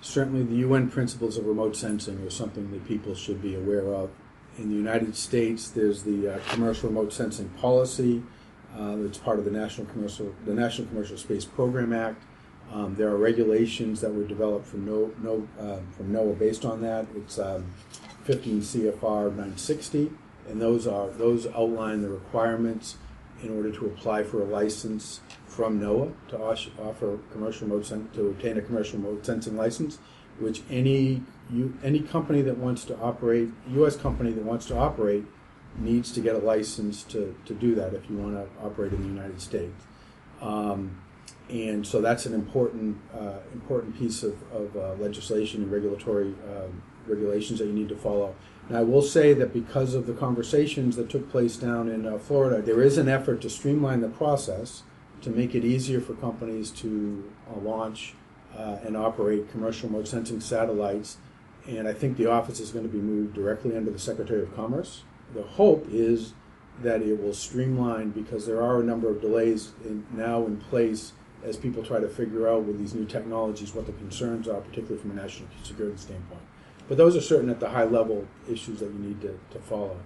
certainly 0.00 0.42
the 0.42 0.56
UN 0.66 0.90
principles 0.90 1.36
of 1.36 1.46
remote 1.46 1.76
sensing 1.76 2.18
are 2.26 2.30
something 2.30 2.70
that 2.72 2.86
people 2.86 3.14
should 3.14 3.40
be 3.40 3.54
aware 3.54 3.94
of. 3.94 4.10
In 4.56 4.70
the 4.70 4.74
United 4.74 5.14
States, 5.14 5.68
there's 5.68 6.02
the 6.02 6.34
uh, 6.34 6.38
commercial 6.50 6.88
remote 6.88 7.12
sensing 7.12 7.48
policy. 7.50 8.22
Uh, 8.76 8.96
that's 8.96 9.18
part 9.18 9.38
of 9.38 9.44
the 9.44 9.50
National 9.50 9.86
Commercial 9.86 10.34
the 10.44 10.54
National 10.54 10.88
Commercial 10.88 11.16
Space 11.16 11.44
Program 11.44 11.92
Act. 11.92 12.22
Um, 12.72 12.94
there 12.96 13.08
are 13.08 13.16
regulations 13.16 14.00
that 14.02 14.14
were 14.14 14.24
developed 14.24 14.66
from 14.66 14.84
no, 14.84 15.10
no, 15.22 15.48
um, 15.58 15.86
from 15.96 16.12
NOAA 16.12 16.38
based 16.38 16.64
on 16.64 16.82
that. 16.82 17.06
It's 17.16 17.38
um, 17.38 17.72
15 18.24 18.60
CFR 18.60 19.30
960, 19.30 20.10
and 20.48 20.60
those 20.60 20.86
are 20.86 21.08
those 21.08 21.46
outline 21.46 22.02
the 22.02 22.10
requirements 22.10 22.96
in 23.42 23.56
order 23.56 23.70
to 23.70 23.86
apply 23.86 24.22
for 24.22 24.42
a 24.42 24.44
license 24.44 25.20
from 25.46 25.80
NOAA 25.80 26.12
to 26.28 26.38
offer 26.38 27.18
commercial 27.32 27.82
sen- 27.82 28.10
to 28.12 28.28
obtain 28.28 28.58
a 28.58 28.62
commercial 28.62 28.98
remote 28.98 29.24
sensing 29.24 29.56
license, 29.56 29.98
which 30.38 30.62
any 30.68 31.22
you, 31.50 31.78
any 31.82 32.00
company 32.00 32.42
that 32.42 32.58
wants 32.58 32.84
to 32.84 32.98
operate, 32.98 33.48
U.S. 33.70 33.96
company 33.96 34.32
that 34.32 34.44
wants 34.44 34.66
to 34.66 34.76
operate, 34.76 35.24
needs 35.78 36.12
to 36.12 36.20
get 36.20 36.34
a 36.34 36.38
license 36.38 37.02
to, 37.04 37.34
to 37.46 37.54
do 37.54 37.74
that 37.74 37.94
if 37.94 38.10
you 38.10 38.16
want 38.16 38.34
to 38.34 38.46
operate 38.64 38.92
in 38.92 39.02
the 39.02 39.08
United 39.08 39.40
States. 39.40 39.84
Um, 40.42 41.00
and 41.48 41.86
so 41.86 42.00
that's 42.00 42.26
an 42.26 42.34
important 42.34 42.98
uh, 43.14 43.38
important 43.52 43.98
piece 43.98 44.22
of, 44.22 44.36
of 44.52 44.76
uh, 44.76 44.94
legislation 44.94 45.62
and 45.62 45.72
regulatory 45.72 46.34
um, 46.48 46.82
regulations 47.06 47.58
that 47.58 47.66
you 47.66 47.72
need 47.72 47.88
to 47.88 47.96
follow. 47.96 48.34
And 48.68 48.76
I 48.76 48.82
will 48.82 49.02
say 49.02 49.32
that 49.32 49.52
because 49.54 49.94
of 49.94 50.06
the 50.06 50.12
conversations 50.12 50.96
that 50.96 51.08
took 51.08 51.30
place 51.30 51.56
down 51.56 51.88
in 51.88 52.06
uh, 52.06 52.18
Florida, 52.18 52.60
there 52.60 52.82
is 52.82 52.98
an 52.98 53.08
effort 53.08 53.40
to 53.42 53.50
streamline 53.50 54.02
the 54.02 54.08
process 54.08 54.82
to 55.22 55.30
make 55.30 55.54
it 55.54 55.64
easier 55.64 56.00
for 56.00 56.14
companies 56.14 56.70
to 56.70 57.30
uh, 57.50 57.58
launch 57.60 58.14
uh, 58.56 58.76
and 58.84 58.96
operate 58.96 59.50
commercial 59.50 59.88
remote 59.88 60.06
sensing 60.06 60.40
satellites. 60.40 61.16
And 61.66 61.88
I 61.88 61.92
think 61.92 62.16
the 62.16 62.30
office 62.30 62.60
is 62.60 62.70
going 62.70 62.84
to 62.84 62.92
be 62.92 62.98
moved 62.98 63.34
directly 63.34 63.76
under 63.76 63.90
the 63.90 63.98
Secretary 63.98 64.42
of 64.42 64.54
Commerce. 64.54 65.02
The 65.34 65.42
hope 65.42 65.86
is 65.90 66.34
that 66.82 67.02
it 67.02 67.20
will 67.20 67.34
streamline 67.34 68.10
because 68.10 68.46
there 68.46 68.62
are 68.62 68.80
a 68.80 68.84
number 68.84 69.10
of 69.10 69.20
delays 69.20 69.72
in, 69.84 70.06
now 70.12 70.46
in 70.46 70.56
place 70.56 71.12
as 71.44 71.56
people 71.56 71.82
try 71.82 72.00
to 72.00 72.08
figure 72.08 72.48
out 72.48 72.64
with 72.64 72.78
these 72.78 72.94
new 72.94 73.04
technologies 73.04 73.74
what 73.74 73.86
the 73.86 73.92
concerns 73.92 74.48
are, 74.48 74.60
particularly 74.60 75.00
from 75.00 75.12
a 75.12 75.14
national 75.14 75.48
security 75.62 75.96
standpoint. 75.96 76.40
But 76.88 76.96
those 76.96 77.16
are 77.16 77.20
certain 77.20 77.50
at 77.50 77.60
the 77.60 77.68
high 77.68 77.84
level 77.84 78.26
issues 78.50 78.80
that 78.80 78.86
you 78.86 78.98
need 78.98 79.20
to, 79.20 79.38
to 79.50 79.58
follow. 79.60 79.98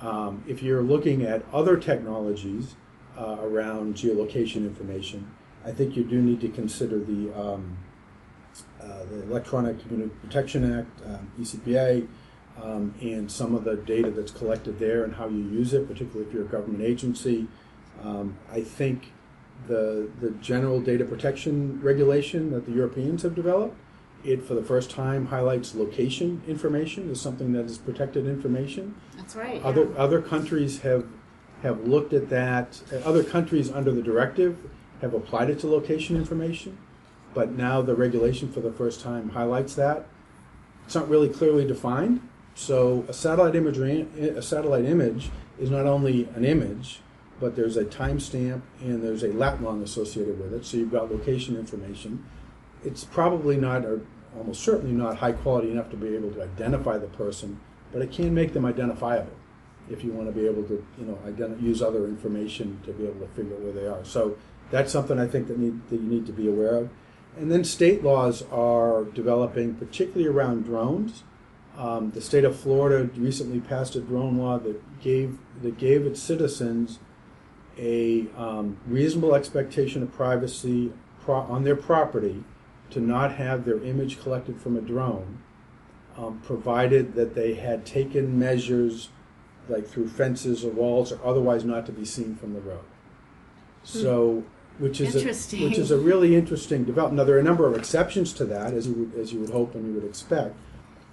Um, 0.00 0.42
if 0.46 0.62
you're 0.62 0.82
looking 0.82 1.22
at 1.22 1.42
other 1.52 1.76
technologies 1.76 2.74
uh, 3.16 3.38
around 3.40 3.94
geolocation 3.94 4.56
information, 4.56 5.30
I 5.64 5.72
think 5.72 5.96
you 5.96 6.04
do 6.04 6.20
need 6.20 6.40
to 6.40 6.48
consider 6.48 6.98
the, 6.98 7.32
um, 7.38 7.76
uh, 8.80 9.04
the 9.04 9.22
Electronic 9.22 9.80
Community 9.80 10.14
Protection 10.22 10.78
Act, 10.78 11.06
um, 11.06 11.30
ECPA, 11.40 12.06
um, 12.62 12.94
and 13.00 13.30
some 13.30 13.54
of 13.54 13.64
the 13.64 13.76
data 13.76 14.10
that's 14.10 14.32
collected 14.32 14.78
there 14.78 15.04
and 15.04 15.14
how 15.14 15.28
you 15.28 15.38
use 15.38 15.72
it, 15.72 15.88
particularly 15.88 16.26
if 16.26 16.32
you're 16.32 16.44
a 16.44 16.48
government 16.48 16.82
agency. 16.82 17.46
Um, 18.02 18.36
I 18.52 18.60
think 18.60 19.12
the 19.68 20.08
the 20.20 20.30
general 20.32 20.80
data 20.80 21.04
protection 21.04 21.80
regulation 21.82 22.50
that 22.52 22.66
the 22.66 22.72
Europeans 22.72 23.22
have 23.22 23.34
developed, 23.34 23.76
it 24.24 24.44
for 24.44 24.54
the 24.54 24.62
first 24.62 24.90
time 24.90 25.26
highlights 25.26 25.74
location 25.74 26.42
information 26.46 27.10
as 27.10 27.20
something 27.20 27.52
that 27.52 27.64
is 27.64 27.78
protected 27.78 28.26
information. 28.26 28.94
That's 29.16 29.36
right. 29.36 29.62
Other 29.62 29.84
yeah. 29.84 29.96
other 29.98 30.20
countries 30.20 30.80
have 30.80 31.06
have 31.62 31.86
looked 31.86 32.12
at 32.12 32.28
that. 32.28 32.82
uh, 32.92 32.96
Other 32.96 33.24
countries 33.24 33.70
under 33.70 33.92
the 33.92 34.02
directive 34.02 34.58
have 35.00 35.14
applied 35.14 35.50
it 35.50 35.58
to 35.60 35.66
location 35.66 36.16
information, 36.16 36.78
but 37.34 37.52
now 37.52 37.82
the 37.82 37.94
regulation 37.94 38.50
for 38.50 38.60
the 38.60 38.72
first 38.72 39.00
time 39.00 39.30
highlights 39.30 39.74
that. 39.74 40.06
It's 40.84 40.94
not 40.94 41.08
really 41.08 41.28
clearly 41.28 41.66
defined. 41.66 42.20
So 42.56 43.04
a 43.06 43.12
satellite 43.12 43.54
image 43.54 43.76
a 43.76 44.40
satellite 44.40 44.86
image 44.86 45.30
is 45.60 45.70
not 45.70 45.84
only 45.84 46.26
an 46.34 46.42
image, 46.44 47.00
but 47.38 47.54
there's 47.54 47.76
a 47.76 47.84
timestamp 47.84 48.62
and 48.80 49.02
there's 49.04 49.22
a 49.22 49.28
lat 49.28 49.62
long 49.62 49.82
associated 49.82 50.40
with 50.40 50.54
it. 50.54 50.64
So 50.64 50.78
you've 50.78 50.90
got 50.90 51.12
location 51.12 51.54
information. 51.54 52.24
It's 52.82 53.04
probably 53.04 53.58
not, 53.58 53.84
or 53.84 54.00
almost 54.38 54.62
certainly 54.62 54.92
not, 54.92 55.18
high 55.18 55.32
quality 55.32 55.70
enough 55.70 55.90
to 55.90 55.96
be 55.98 56.16
able 56.16 56.30
to 56.30 56.42
identify 56.42 56.96
the 56.96 57.08
person, 57.08 57.60
but 57.92 58.00
it 58.00 58.10
can 58.10 58.34
make 58.34 58.54
them 58.54 58.64
identifiable 58.64 59.36
if 59.90 60.02
you 60.02 60.12
want 60.12 60.26
to 60.26 60.32
be 60.32 60.46
able 60.46 60.62
to, 60.64 60.84
you 60.98 61.04
know, 61.04 61.56
use 61.60 61.82
other 61.82 62.06
information 62.06 62.80
to 62.86 62.92
be 62.94 63.04
able 63.04 63.20
to 63.20 63.28
figure 63.34 63.54
out 63.54 63.60
where 63.60 63.72
they 63.72 63.86
are. 63.86 64.02
So 64.02 64.38
that's 64.70 64.90
something 64.90 65.18
I 65.18 65.26
think 65.26 65.48
that, 65.48 65.58
need, 65.58 65.86
that 65.90 65.96
you 65.96 66.08
need 66.08 66.24
to 66.24 66.32
be 66.32 66.48
aware 66.48 66.76
of. 66.76 66.88
And 67.36 67.52
then 67.52 67.64
state 67.64 68.02
laws 68.02 68.44
are 68.50 69.04
developing, 69.04 69.74
particularly 69.74 70.26
around 70.26 70.64
drones. 70.64 71.22
Um, 71.76 72.10
the 72.12 72.20
state 72.20 72.44
of 72.44 72.58
Florida 72.58 73.10
recently 73.16 73.60
passed 73.60 73.96
a 73.96 74.00
drone 74.00 74.38
law 74.38 74.58
that 74.58 75.00
gave 75.00 75.38
that 75.62 75.76
gave 75.78 76.06
its 76.06 76.22
citizens 76.22 76.98
a 77.78 78.26
um, 78.36 78.78
reasonable 78.86 79.34
expectation 79.34 80.02
of 80.02 80.12
privacy 80.12 80.92
pro- 81.20 81.40
on 81.40 81.64
their 81.64 81.76
property 81.76 82.42
to 82.90 83.00
not 83.00 83.34
have 83.34 83.64
their 83.64 83.82
image 83.82 84.20
collected 84.20 84.58
from 84.60 84.76
a 84.76 84.80
drone, 84.80 85.38
um, 86.16 86.40
provided 86.44 87.14
that 87.14 87.34
they 87.34 87.54
had 87.54 87.84
taken 87.84 88.38
measures 88.38 89.10
like 89.68 89.86
through 89.86 90.08
fences 90.08 90.64
or 90.64 90.70
walls 90.70 91.12
or 91.12 91.18
otherwise 91.24 91.64
not 91.64 91.84
to 91.84 91.92
be 91.92 92.04
seen 92.04 92.36
from 92.36 92.54
the 92.54 92.60
road. 92.60 92.84
So, 93.82 94.44
which 94.78 95.00
is 95.00 95.14
a, 95.16 95.18
which 95.68 95.78
is 95.78 95.90
a 95.90 95.98
really 95.98 96.36
interesting 96.36 96.84
development. 96.84 97.18
Now 97.18 97.24
there 97.24 97.36
are 97.36 97.40
a 97.40 97.42
number 97.42 97.66
of 97.66 97.76
exceptions 97.76 98.32
to 98.34 98.44
that, 98.46 98.72
as 98.72 98.86
you 98.86 98.94
would, 98.94 99.14
as 99.20 99.32
you 99.32 99.40
would 99.40 99.50
hope 99.50 99.74
and 99.74 99.86
you 99.86 99.92
would 100.00 100.08
expect, 100.08 100.54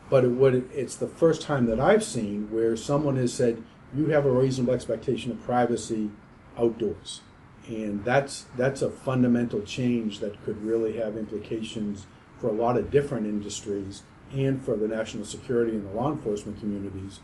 but 0.09 0.23
it 0.23 0.29
would 0.29 0.69
it's 0.73 0.95
the 0.95 1.07
first 1.07 1.41
time 1.41 1.65
that 1.65 1.79
I've 1.79 2.03
seen 2.03 2.49
where 2.51 2.75
someone 2.75 3.15
has 3.17 3.33
said 3.33 3.63
you 3.95 4.07
have 4.07 4.25
a 4.25 4.31
reasonable 4.31 4.73
expectation 4.73 5.31
of 5.31 5.43
privacy 5.43 6.09
outdoors, 6.57 7.21
and 7.67 8.03
that's 8.03 8.45
that's 8.57 8.81
a 8.81 8.89
fundamental 8.89 9.61
change 9.61 10.19
that 10.19 10.43
could 10.43 10.63
really 10.63 10.97
have 10.97 11.17
implications 11.17 12.05
for 12.39 12.47
a 12.47 12.53
lot 12.53 12.77
of 12.77 12.91
different 12.91 13.25
industries 13.25 14.03
and 14.33 14.63
for 14.63 14.75
the 14.75 14.87
national 14.87 15.25
security 15.25 15.71
and 15.71 15.87
the 15.87 15.93
law 15.93 16.11
enforcement 16.11 16.59
communities. 16.59 17.19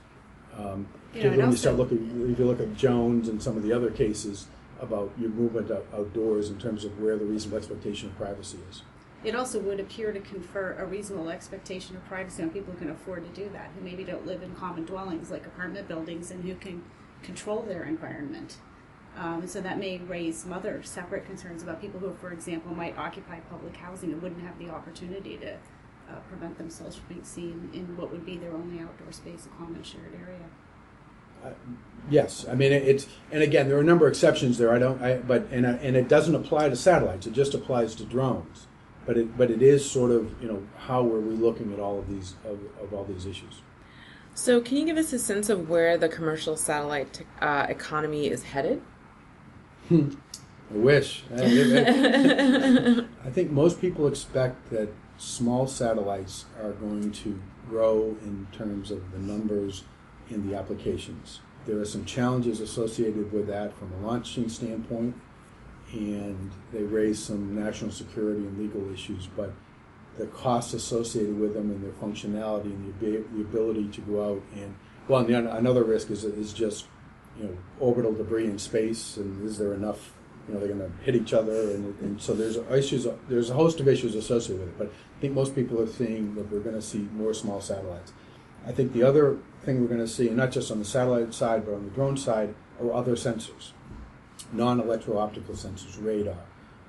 Um, 0.57 0.87
You 1.13 1.23
know, 1.23 1.37
when 1.37 1.51
you 1.51 1.57
start 1.57 1.75
looking, 1.75 2.29
if 2.31 2.37
you 2.39 2.45
look 2.45 2.59
at 2.59 2.75
Jones 2.75 3.27
and 3.27 3.41
some 3.41 3.57
of 3.57 3.63
the 3.63 3.73
other 3.73 3.89
cases 3.89 4.45
about 4.79 5.11
your 5.19 5.29
movement 5.31 5.71
out- 5.71 5.85
outdoors 5.93 6.49
in 6.49 6.57
terms 6.57 6.85
of 6.85 7.01
where 7.01 7.17
the 7.17 7.25
reasonable 7.25 7.57
expectation 7.57 8.09
of 8.09 8.15
privacy 8.17 8.59
is. 8.69 8.83
It 9.23 9.35
also 9.35 9.59
would 9.59 9.79
appear 9.79 10.13
to 10.13 10.19
confer 10.21 10.75
a 10.79 10.85
reasonable 10.85 11.29
expectation 11.29 11.95
of 11.97 12.05
privacy 12.05 12.41
on 12.41 12.49
people 12.51 12.73
who 12.73 12.79
can 12.79 12.89
afford 12.89 13.25
to 13.25 13.41
do 13.43 13.49
that, 13.51 13.69
who 13.77 13.83
maybe 13.83 14.03
don't 14.05 14.25
live 14.25 14.41
in 14.41 14.55
common 14.55 14.85
dwellings 14.85 15.29
like 15.29 15.45
apartment 15.45 15.87
buildings 15.89 16.31
and 16.31 16.43
who 16.43 16.55
can 16.55 16.81
control 17.21 17.61
their 17.61 17.83
environment. 17.83 18.57
Um, 19.17 19.45
so 19.45 19.59
that 19.59 19.77
may 19.77 19.97
raise 19.97 20.37
some 20.37 20.53
other 20.53 20.81
separate 20.83 21.25
concerns 21.25 21.63
about 21.63 21.81
people 21.81 21.99
who, 21.99 22.13
for 22.21 22.31
example, 22.31 22.73
might 22.73 22.97
occupy 22.97 23.39
public 23.41 23.75
housing 23.75 24.13
and 24.13 24.21
wouldn't 24.21 24.41
have 24.41 24.57
the 24.57 24.69
opportunity 24.69 25.35
to 25.37 25.53
uh, 25.55 26.15
prevent 26.29 26.57
themselves 26.57 26.95
from 26.95 27.07
being 27.09 27.23
seen 27.23 27.69
in 27.73 27.97
what 27.97 28.11
would 28.11 28.25
be 28.25 28.37
their 28.37 28.53
only 28.53 28.79
outdoor 28.79 29.11
space, 29.11 29.45
a 29.45 29.49
common 29.57 29.83
shared 29.83 30.13
area. 30.13 30.39
Uh, 31.43 31.49
Yes, 32.09 32.47
I 32.49 32.55
mean, 32.55 32.71
it- 32.71 32.83
it's, 32.87 33.07
and 33.31 33.43
again, 33.43 33.67
there 33.67 33.77
are 33.77 33.81
a 33.81 33.83
number 33.83 34.07
of 34.07 34.13
exceptions 34.13 34.57
there, 34.57 34.71
I 34.73 34.79
don't, 34.79 34.99
I, 35.01 35.17
but, 35.17 35.47
and, 35.51 35.65
and 35.65 35.95
it 35.97 36.07
doesn't 36.07 36.33
apply 36.33 36.69
to 36.69 36.75
satellites, 36.75 37.27
it 37.27 37.33
just 37.33 37.53
applies 37.53 37.93
to 37.95 38.03
drones. 38.05 38.65
But 39.09 39.17
it, 39.17 39.35
but 39.35 39.49
it 39.49 39.63
is 39.63 39.89
sort 39.89 40.11
of, 40.11 40.39
you 40.39 40.47
know, 40.47 40.61
how 40.77 40.99
are 40.99 41.19
we 41.19 41.33
looking 41.33 41.73
at 41.73 41.79
all 41.79 41.97
of 41.97 42.07
these, 42.07 42.35
of, 42.45 42.59
of 42.79 42.93
all 42.93 43.05
these 43.05 43.25
issues? 43.25 43.63
So, 44.35 44.61
can 44.61 44.77
you 44.77 44.85
give 44.85 44.97
us 44.97 45.11
a 45.13 45.17
sense 45.17 45.49
of 45.49 45.67
where 45.67 45.97
the 45.97 46.07
commercial 46.07 46.55
satellite 46.55 47.13
te- 47.13 47.25
uh, 47.41 47.65
economy 47.67 48.27
is 48.27 48.43
headed? 48.43 48.83
I 49.91 50.05
wish. 50.69 51.23
I 51.35 53.29
think 53.31 53.49
most 53.49 53.81
people 53.81 54.05
expect 54.05 54.69
that 54.69 54.89
small 55.17 55.65
satellites 55.65 56.45
are 56.61 56.73
going 56.73 57.11
to 57.11 57.41
grow 57.67 58.15
in 58.21 58.45
terms 58.51 58.91
of 58.91 59.11
the 59.11 59.17
numbers 59.17 59.85
in 60.29 60.47
the 60.47 60.55
applications. 60.55 61.39
There 61.65 61.79
are 61.79 61.85
some 61.85 62.05
challenges 62.05 62.59
associated 62.59 63.33
with 63.33 63.47
that 63.47 63.75
from 63.75 63.91
a 63.91 64.05
launching 64.05 64.49
standpoint, 64.49 65.15
and 65.93 66.51
they 66.71 66.83
raise 66.83 67.19
some 67.19 67.55
national 67.55 67.91
security 67.91 68.41
and 68.41 68.57
legal 68.57 68.91
issues, 68.93 69.27
but 69.35 69.53
the 70.17 70.27
costs 70.27 70.73
associated 70.73 71.39
with 71.39 71.53
them 71.53 71.71
and 71.71 71.83
their 71.83 71.91
functionality 71.91 72.65
and 72.65 72.93
the, 72.99 73.23
the 73.33 73.41
ability 73.41 73.87
to 73.87 74.01
go 74.01 74.33
out 74.33 74.43
and, 74.55 74.75
well, 75.07 75.21
and 75.21 75.29
the, 75.29 75.55
another 75.55 75.83
risk 75.83 76.11
is, 76.11 76.23
is 76.23 76.53
just, 76.53 76.85
you 77.37 77.45
know, 77.45 77.57
orbital 77.79 78.13
debris 78.13 78.45
in 78.45 78.59
space, 78.59 79.17
and 79.17 79.43
is 79.43 79.57
there 79.57 79.73
enough, 79.73 80.13
you 80.47 80.53
know, 80.53 80.59
they're 80.59 80.75
going 80.75 80.79
to 80.79 81.03
hit 81.03 81.15
each 81.15 81.33
other, 81.33 81.71
and, 81.71 81.97
and 82.01 82.21
so 82.21 82.33
there's 82.33 82.57
issues, 82.57 83.07
there's 83.27 83.49
a 83.49 83.53
host 83.53 83.79
of 83.79 83.87
issues 83.87 84.13
associated 84.13 84.59
with 84.59 84.69
it, 84.69 84.77
but 84.77 84.87
I 84.87 85.21
think 85.21 85.33
most 85.33 85.55
people 85.55 85.79
are 85.81 85.87
seeing 85.87 86.35
that 86.35 86.51
we're 86.51 86.59
going 86.59 86.75
to 86.75 86.81
see 86.81 87.07
more 87.13 87.33
small 87.33 87.61
satellites. 87.61 88.11
I 88.67 88.71
think 88.71 88.93
the 88.93 89.03
other 89.03 89.37
thing 89.63 89.81
we're 89.81 89.87
going 89.87 89.99
to 90.01 90.07
see, 90.07 90.27
and 90.27 90.37
not 90.37 90.51
just 90.51 90.69
on 90.69 90.79
the 90.79 90.85
satellite 90.85 91.33
side, 91.33 91.65
but 91.65 91.73
on 91.73 91.85
the 91.85 91.91
drone 91.91 92.17
side, 92.17 92.53
are 92.81 92.91
other 92.91 93.15
sensors, 93.15 93.71
non-electro-optical 94.51 95.55
sensors, 95.55 96.03
radar, 96.03 96.37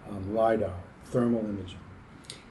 um, 0.09 0.35
lidar, 0.35 0.75
thermal 1.05 1.41
imaging. 1.41 1.79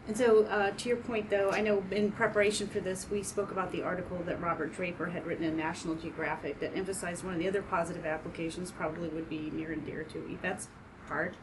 And 0.07 0.17
so, 0.17 0.45
uh, 0.45 0.71
to 0.71 0.89
your 0.89 0.97
point, 0.97 1.29
though, 1.29 1.51
I 1.51 1.61
know 1.61 1.83
in 1.91 2.11
preparation 2.11 2.67
for 2.67 2.79
this, 2.79 3.07
we 3.11 3.21
spoke 3.21 3.51
about 3.51 3.71
the 3.71 3.83
article 3.83 4.17
that 4.25 4.41
Robert 4.41 4.73
Draper 4.73 5.07
had 5.07 5.25
written 5.25 5.45
in 5.45 5.55
National 5.55 5.93
Geographic 5.93 6.59
that 6.61 6.75
emphasized 6.75 7.23
one 7.23 7.33
of 7.33 7.39
the 7.39 7.47
other 7.47 7.61
positive 7.61 8.07
applications, 8.07 8.71
probably 8.71 9.09
would 9.09 9.29
be 9.29 9.51
near 9.53 9.71
and 9.71 9.85
dear 9.85 10.03
to 10.05 10.17
Yvette's 10.27 10.67
heart, 11.07 11.35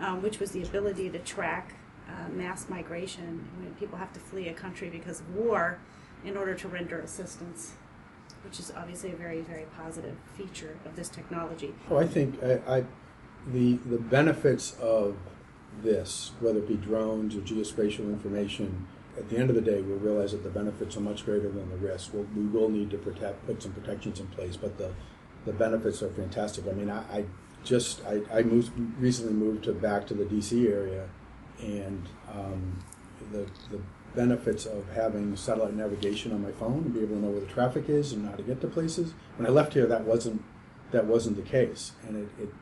um, 0.00 0.22
which 0.22 0.38
was 0.38 0.52
the 0.52 0.62
ability 0.62 1.10
to 1.10 1.18
track 1.18 1.74
uh, 2.08 2.30
mass 2.30 2.70
migration 2.70 3.46
when 3.60 3.74
people 3.74 3.98
have 3.98 4.12
to 4.14 4.20
flee 4.20 4.48
a 4.48 4.54
country 4.54 4.88
because 4.88 5.20
of 5.20 5.34
war 5.34 5.78
in 6.24 6.36
order 6.36 6.54
to 6.54 6.66
render 6.66 6.98
assistance, 7.00 7.74
which 8.44 8.58
is 8.60 8.72
obviously 8.76 9.12
a 9.12 9.16
very, 9.16 9.40
very 9.40 9.66
positive 9.76 10.16
feature 10.36 10.76
of 10.84 10.96
this 10.96 11.08
technology. 11.08 11.74
Oh, 11.90 11.96
I 11.96 12.06
think 12.06 12.42
I, 12.42 12.60
I 12.66 12.84
the 13.46 13.76
the 13.86 13.98
benefits 13.98 14.76
of 14.80 15.16
this, 15.82 16.32
whether 16.40 16.58
it 16.58 16.68
be 16.68 16.74
drones 16.74 17.36
or 17.36 17.40
geospatial 17.40 18.00
information, 18.00 18.86
at 19.18 19.28
the 19.28 19.36
end 19.36 19.50
of 19.50 19.56
the 19.56 19.62
day, 19.62 19.82
we'll 19.82 19.98
realize 19.98 20.32
that 20.32 20.42
the 20.42 20.50
benefits 20.50 20.96
are 20.96 21.00
much 21.00 21.24
greater 21.24 21.50
than 21.50 21.68
the 21.70 21.76
risks. 21.76 22.12
We'll, 22.12 22.26
we 22.36 22.46
will 22.46 22.68
need 22.68 22.90
to 22.90 22.98
protect, 22.98 23.46
put 23.46 23.62
some 23.62 23.72
protections 23.72 24.20
in 24.20 24.26
place, 24.28 24.56
but 24.56 24.78
the 24.78 24.92
the 25.44 25.52
benefits 25.52 26.02
are 26.02 26.10
fantastic. 26.10 26.66
I 26.68 26.72
mean, 26.72 26.90
I, 26.90 27.18
I 27.18 27.24
just 27.64 28.04
I, 28.06 28.20
I 28.32 28.42
moved, 28.42 28.72
recently 28.98 29.32
moved 29.32 29.64
to 29.64 29.72
back 29.72 30.06
to 30.08 30.14
the 30.14 30.24
DC 30.24 30.70
area, 30.70 31.08
and 31.60 32.08
um, 32.32 32.78
the 33.32 33.46
the 33.70 33.80
benefits 34.14 34.66
of 34.66 34.88
having 34.94 35.36
satellite 35.36 35.74
navigation 35.74 36.32
on 36.32 36.42
my 36.42 36.52
phone 36.52 36.78
and 36.78 36.94
be 36.94 37.00
able 37.00 37.16
to 37.16 37.22
know 37.22 37.28
where 37.28 37.40
the 37.40 37.46
traffic 37.46 37.88
is 37.88 38.12
and 38.12 38.28
how 38.28 38.34
to 38.34 38.42
get 38.42 38.60
to 38.60 38.66
places. 38.66 39.12
When 39.36 39.46
I 39.46 39.50
left 39.50 39.74
here, 39.74 39.86
that 39.86 40.04
wasn't 40.04 40.42
that 40.90 41.04
wasn't 41.04 41.36
the 41.36 41.42
case, 41.42 41.92
and 42.06 42.16
it, 42.16 42.42
it 42.42 42.54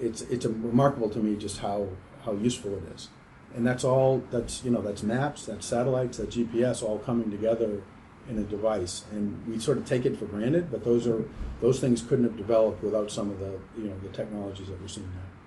it's 0.00 0.22
it's 0.22 0.46
remarkable 0.46 1.08
to 1.10 1.18
me 1.18 1.36
just 1.36 1.58
how 1.58 1.88
how 2.24 2.32
useful 2.32 2.74
it 2.74 2.84
is. 2.94 3.08
And 3.54 3.66
that's 3.66 3.84
all. 3.84 4.22
That's 4.30 4.64
you 4.64 4.70
know 4.70 4.82
that's 4.82 5.02
maps, 5.02 5.46
that's 5.46 5.66
satellites, 5.66 6.18
that 6.18 6.30
GPS, 6.30 6.82
all 6.82 6.98
coming 6.98 7.30
together 7.30 7.82
in 8.28 8.38
a 8.38 8.42
device, 8.42 9.04
and 9.10 9.46
we 9.46 9.58
sort 9.58 9.78
of 9.78 9.86
take 9.86 10.04
it 10.04 10.18
for 10.18 10.26
granted. 10.26 10.70
But 10.70 10.84
those 10.84 11.06
are 11.06 11.24
those 11.60 11.80
things 11.80 12.02
couldn't 12.02 12.24
have 12.24 12.36
developed 12.36 12.82
without 12.82 13.10
some 13.10 13.30
of 13.30 13.38
the 13.38 13.58
you 13.76 13.88
know 13.88 13.98
the 14.02 14.10
technologies 14.10 14.68
that 14.68 14.80
we're 14.80 14.88
seeing 14.88 15.06
now. 15.06 15.37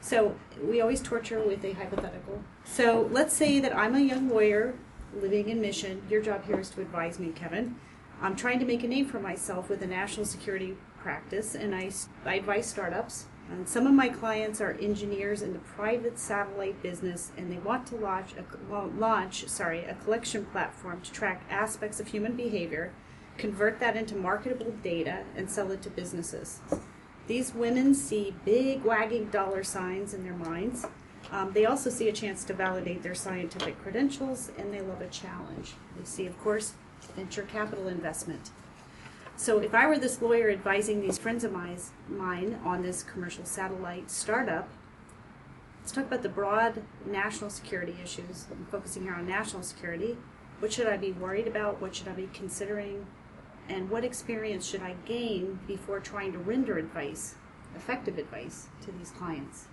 So 0.00 0.34
we 0.62 0.80
always 0.80 1.02
torture 1.02 1.40
with 1.40 1.64
a 1.64 1.72
hypothetical. 1.72 2.42
So 2.64 3.08
let's 3.12 3.34
say 3.34 3.60
that 3.60 3.76
I'm 3.76 3.94
a 3.94 4.00
young 4.00 4.28
lawyer 4.28 4.74
living 5.14 5.48
in 5.48 5.60
Mission. 5.60 6.02
Your 6.08 6.22
job 6.22 6.46
here 6.46 6.60
is 6.60 6.70
to 6.70 6.80
advise 6.80 7.18
me, 7.18 7.30
Kevin. 7.30 7.76
I'm 8.22 8.36
trying 8.36 8.58
to 8.58 8.64
make 8.64 8.82
a 8.82 8.88
name 8.88 9.06
for 9.06 9.20
myself 9.20 9.68
with 9.68 9.82
a 9.82 9.86
national 9.86 10.26
security 10.26 10.76
practice, 10.98 11.54
and 11.54 11.74
I, 11.74 11.90
I 12.24 12.34
advise 12.34 12.66
startups. 12.66 13.26
And 13.50 13.68
some 13.68 13.86
of 13.86 13.94
my 13.94 14.08
clients 14.08 14.60
are 14.60 14.72
engineers 14.72 15.42
in 15.42 15.52
the 15.52 15.58
private 15.58 16.18
satellite 16.18 16.82
business, 16.82 17.32
and 17.36 17.50
they 17.50 17.58
want 17.58 17.86
to 17.88 17.96
launch 17.96 18.34
a, 18.34 18.76
launch 18.96 19.48
sorry 19.48 19.84
a 19.84 19.94
collection 19.94 20.44
platform 20.46 21.00
to 21.00 21.10
track 21.10 21.42
aspects 21.50 21.98
of 21.98 22.08
human 22.08 22.36
behavior, 22.36 22.92
convert 23.38 23.80
that 23.80 23.96
into 23.96 24.14
marketable 24.14 24.72
data, 24.82 25.24
and 25.34 25.50
sell 25.50 25.70
it 25.72 25.82
to 25.82 25.90
businesses. 25.90 26.60
These 27.30 27.54
women 27.54 27.94
see 27.94 28.34
big 28.44 28.82
wagging 28.82 29.26
dollar 29.26 29.62
signs 29.62 30.14
in 30.14 30.24
their 30.24 30.34
minds. 30.34 30.84
Um, 31.30 31.52
they 31.52 31.64
also 31.64 31.88
see 31.88 32.08
a 32.08 32.12
chance 32.12 32.42
to 32.42 32.52
validate 32.52 33.04
their 33.04 33.14
scientific 33.14 33.80
credentials, 33.80 34.50
and 34.58 34.74
they 34.74 34.80
love 34.80 35.00
a 35.00 35.06
challenge. 35.06 35.74
They 35.96 36.04
see, 36.04 36.26
of 36.26 36.36
course, 36.40 36.72
venture 37.14 37.42
capital 37.42 37.86
investment. 37.86 38.50
So 39.36 39.60
if 39.60 39.76
I 39.76 39.86
were 39.86 39.96
this 39.96 40.20
lawyer 40.20 40.50
advising 40.50 41.02
these 41.02 41.18
friends 41.18 41.44
of 41.44 41.52
mine 41.52 42.58
on 42.64 42.82
this 42.82 43.04
commercial 43.04 43.44
satellite 43.44 44.10
startup, 44.10 44.68
let's 45.78 45.92
talk 45.92 46.06
about 46.06 46.24
the 46.24 46.28
broad 46.28 46.82
national 47.06 47.50
security 47.50 47.94
issues. 48.02 48.46
I'm 48.50 48.66
focusing 48.72 49.04
here 49.04 49.14
on 49.14 49.28
national 49.28 49.62
security. 49.62 50.18
What 50.58 50.72
should 50.72 50.88
I 50.88 50.96
be 50.96 51.12
worried 51.12 51.46
about? 51.46 51.80
What 51.80 51.94
should 51.94 52.08
I 52.08 52.12
be 52.14 52.28
considering? 52.32 53.06
And 53.70 53.88
what 53.88 54.04
experience 54.04 54.66
should 54.66 54.82
I 54.82 54.96
gain 55.06 55.60
before 55.68 56.00
trying 56.00 56.32
to 56.32 56.38
render 56.38 56.76
advice, 56.76 57.36
effective 57.76 58.18
advice, 58.18 58.66
to 58.84 58.90
these 58.90 59.12
clients? 59.12 59.68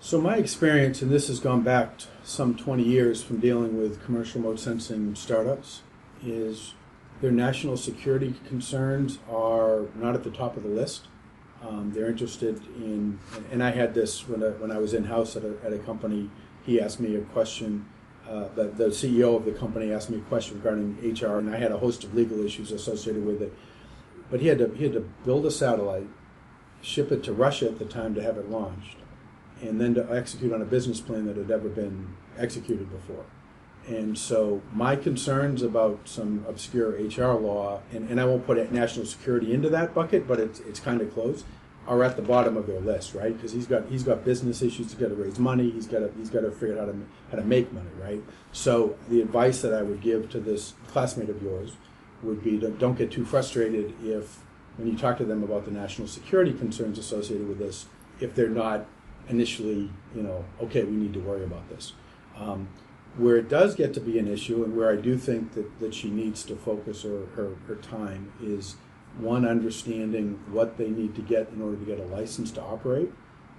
So 0.00 0.18
my 0.18 0.36
experience, 0.36 1.02
and 1.02 1.10
this 1.10 1.28
has 1.28 1.40
gone 1.40 1.62
back 1.62 1.92
some 2.22 2.56
20 2.56 2.82
years 2.82 3.22
from 3.22 3.38
dealing 3.38 3.76
with 3.76 4.02
commercial 4.02 4.40
remote 4.40 4.60
sensing 4.60 5.14
startups, 5.14 5.82
is 6.24 6.72
their 7.20 7.30
national 7.30 7.76
security 7.76 8.34
concerns 8.48 9.18
are 9.30 9.84
not 9.94 10.14
at 10.14 10.24
the 10.24 10.30
top 10.30 10.56
of 10.56 10.62
the 10.62 10.68
list. 10.70 11.08
Um, 11.62 11.92
they're 11.94 12.08
interested 12.08 12.62
in, 12.76 13.18
and 13.52 13.62
I 13.62 13.72
had 13.72 13.94
this 13.94 14.26
when 14.26 14.42
I, 14.42 14.48
when 14.48 14.70
I 14.70 14.78
was 14.78 14.94
in 14.94 15.04
house 15.04 15.36
at 15.36 15.44
a, 15.44 15.54
at 15.62 15.72
a 15.72 15.78
company. 15.78 16.30
He 16.64 16.80
asked 16.80 16.98
me 16.98 17.14
a 17.14 17.20
question. 17.20 17.86
Uh, 18.28 18.48
the, 18.54 18.64
the 18.64 18.86
CEO 18.86 19.36
of 19.36 19.44
the 19.44 19.52
company 19.52 19.92
asked 19.92 20.08
me 20.08 20.18
a 20.18 20.22
question 20.22 20.56
regarding 20.56 20.96
HR, 21.02 21.38
and 21.38 21.54
I 21.54 21.58
had 21.58 21.72
a 21.72 21.78
host 21.78 22.04
of 22.04 22.14
legal 22.14 22.44
issues 22.44 22.72
associated 22.72 23.24
with 23.24 23.42
it. 23.42 23.52
But 24.30 24.40
he 24.40 24.48
had 24.48 24.58
to 24.58 24.68
he 24.74 24.84
had 24.84 24.94
to 24.94 25.00
build 25.24 25.44
a 25.44 25.50
satellite, 25.50 26.08
ship 26.80 27.12
it 27.12 27.22
to 27.24 27.32
Russia 27.32 27.66
at 27.66 27.78
the 27.78 27.84
time 27.84 28.14
to 28.14 28.22
have 28.22 28.38
it 28.38 28.50
launched, 28.50 28.96
and 29.60 29.80
then 29.80 29.94
to 29.94 30.10
execute 30.10 30.52
on 30.52 30.62
a 30.62 30.64
business 30.64 31.00
plan 31.00 31.26
that 31.26 31.36
had 31.36 31.48
never 31.48 31.68
been 31.68 32.14
executed 32.38 32.90
before. 32.90 33.26
And 33.86 34.16
so 34.16 34.62
my 34.72 34.96
concerns 34.96 35.62
about 35.62 36.08
some 36.08 36.44
obscure 36.48 36.92
HR 36.92 37.34
law, 37.34 37.82
and, 37.92 38.08
and 38.08 38.18
I 38.18 38.24
won't 38.24 38.46
put 38.46 38.72
national 38.72 39.04
security 39.04 39.52
into 39.52 39.68
that 39.70 39.94
bucket, 39.94 40.26
but 40.26 40.40
it's, 40.40 40.60
it's 40.60 40.80
kind 40.80 41.02
of 41.02 41.12
close, 41.12 41.44
are 41.86 42.02
at 42.02 42.16
the 42.16 42.22
bottom 42.22 42.56
of 42.56 42.66
their 42.66 42.80
list, 42.80 43.14
right? 43.14 43.34
Because 43.34 43.52
he's 43.52 43.66
got 43.66 43.86
he's 43.88 44.02
got 44.02 44.24
business 44.24 44.62
issues. 44.62 44.92
He's 44.92 44.94
got 44.94 45.08
to 45.08 45.14
raise 45.14 45.38
money. 45.38 45.70
He's 45.70 45.86
got 45.86 46.00
to 46.00 46.10
he's 46.16 46.30
got 46.30 46.40
to 46.40 46.50
figure 46.50 46.78
out 46.78 46.86
how 46.86 46.92
to 46.92 46.98
how 47.30 47.36
to 47.38 47.44
make 47.44 47.72
money, 47.72 47.90
right? 48.00 48.22
So 48.52 48.96
the 49.08 49.20
advice 49.20 49.60
that 49.62 49.74
I 49.74 49.82
would 49.82 50.00
give 50.00 50.30
to 50.30 50.40
this 50.40 50.74
classmate 50.88 51.28
of 51.28 51.42
yours 51.42 51.72
would 52.22 52.42
be 52.42 52.58
to 52.58 52.70
don't 52.70 52.96
get 52.96 53.10
too 53.10 53.24
frustrated 53.24 53.94
if 54.02 54.38
when 54.76 54.88
you 54.88 54.96
talk 54.96 55.18
to 55.18 55.24
them 55.24 55.42
about 55.42 55.64
the 55.64 55.70
national 55.70 56.08
security 56.08 56.52
concerns 56.52 56.98
associated 56.98 57.46
with 57.46 57.58
this, 57.58 57.86
if 58.20 58.34
they're 58.34 58.48
not 58.48 58.86
initially, 59.28 59.90
you 60.14 60.22
know, 60.22 60.44
okay, 60.62 60.84
we 60.84 60.96
need 60.96 61.12
to 61.14 61.20
worry 61.20 61.44
about 61.44 61.68
this. 61.68 61.92
Um, 62.36 62.68
where 63.16 63.36
it 63.36 63.48
does 63.48 63.76
get 63.76 63.94
to 63.94 64.00
be 64.00 64.18
an 64.18 64.26
issue, 64.26 64.64
and 64.64 64.76
where 64.76 64.90
I 64.90 64.96
do 64.96 65.16
think 65.16 65.54
that, 65.54 65.78
that 65.78 65.94
she 65.94 66.10
needs 66.10 66.42
to 66.44 66.56
focus 66.56 67.02
her, 67.02 67.26
her, 67.36 67.54
her 67.68 67.76
time, 67.76 68.32
is 68.42 68.74
one, 69.18 69.46
understanding 69.46 70.40
what 70.50 70.76
they 70.76 70.88
need 70.88 71.14
to 71.14 71.22
get 71.22 71.50
in 71.50 71.62
order 71.62 71.76
to 71.76 71.84
get 71.84 71.98
a 71.98 72.04
license 72.04 72.50
to 72.52 72.62
operate. 72.62 73.10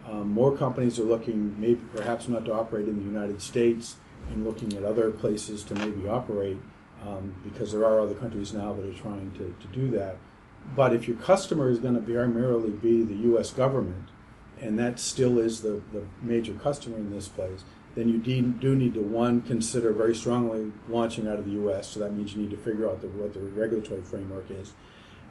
Um, 0.08 0.32
more 0.32 0.56
companies 0.56 1.00
are 1.00 1.04
looking, 1.04 1.60
maybe 1.60 1.82
perhaps 1.96 2.28
not 2.28 2.46
to 2.46 2.54
operate 2.54 2.88
in 2.88 2.98
the 2.98 3.04
United 3.04 3.42
States, 3.42 3.96
and 4.30 4.46
looking 4.46 4.74
at 4.74 4.84
other 4.84 5.12
places 5.12 5.64
to 5.64 5.76
maybe 5.76 6.08
operate, 6.08 6.58
um, 7.06 7.36
because 7.44 7.72
there 7.72 7.86
are 7.86 8.00
other 8.00 8.16
countries 8.16 8.54
now 8.54 8.74
that 8.74 8.86
are 8.86 8.94
trying 8.94 9.32
to, 9.32 9.56
to 9.60 9.68
do 9.74 9.90
that. 9.92 10.18
But 10.76 10.94
if 10.94 11.08
your 11.08 11.18
customer 11.18 11.70
is 11.70 11.80
going 11.80 11.96
to 11.96 12.02
primarily 12.02 12.72
be 12.72 13.04
the 13.04 13.16
U.S. 13.30 13.52
government, 13.52 14.10
and 14.62 14.80
that 14.80 15.00
still 15.00 15.38
is 15.38 15.62
the, 15.62 15.82
the 15.92 16.06
major 16.22 16.54
customer 16.54 16.98
in 16.98 17.12
this 17.12 17.28
place, 17.28 17.64
then 17.96 18.10
you 18.10 18.18
do 18.18 18.76
need 18.76 18.94
to 18.94 19.02
one 19.02 19.42
consider 19.42 19.94
very 19.94 20.16
strongly 20.16 20.72
launching 20.90 21.28
out 21.28 21.40
of 21.40 21.46
the 21.46 21.52
U.S. 21.52 21.88
So 21.88 22.02
that 22.02 22.14
means 22.14 22.36
you 22.36 22.42
need 22.42 22.52
to 22.52 22.58
figure 22.58 22.90
out 22.90 23.02
the, 23.02 23.08
what 23.08 23.34
the 23.34 23.40
regulatory 23.40 24.02
framework 24.02 24.52
is, 24.52 24.74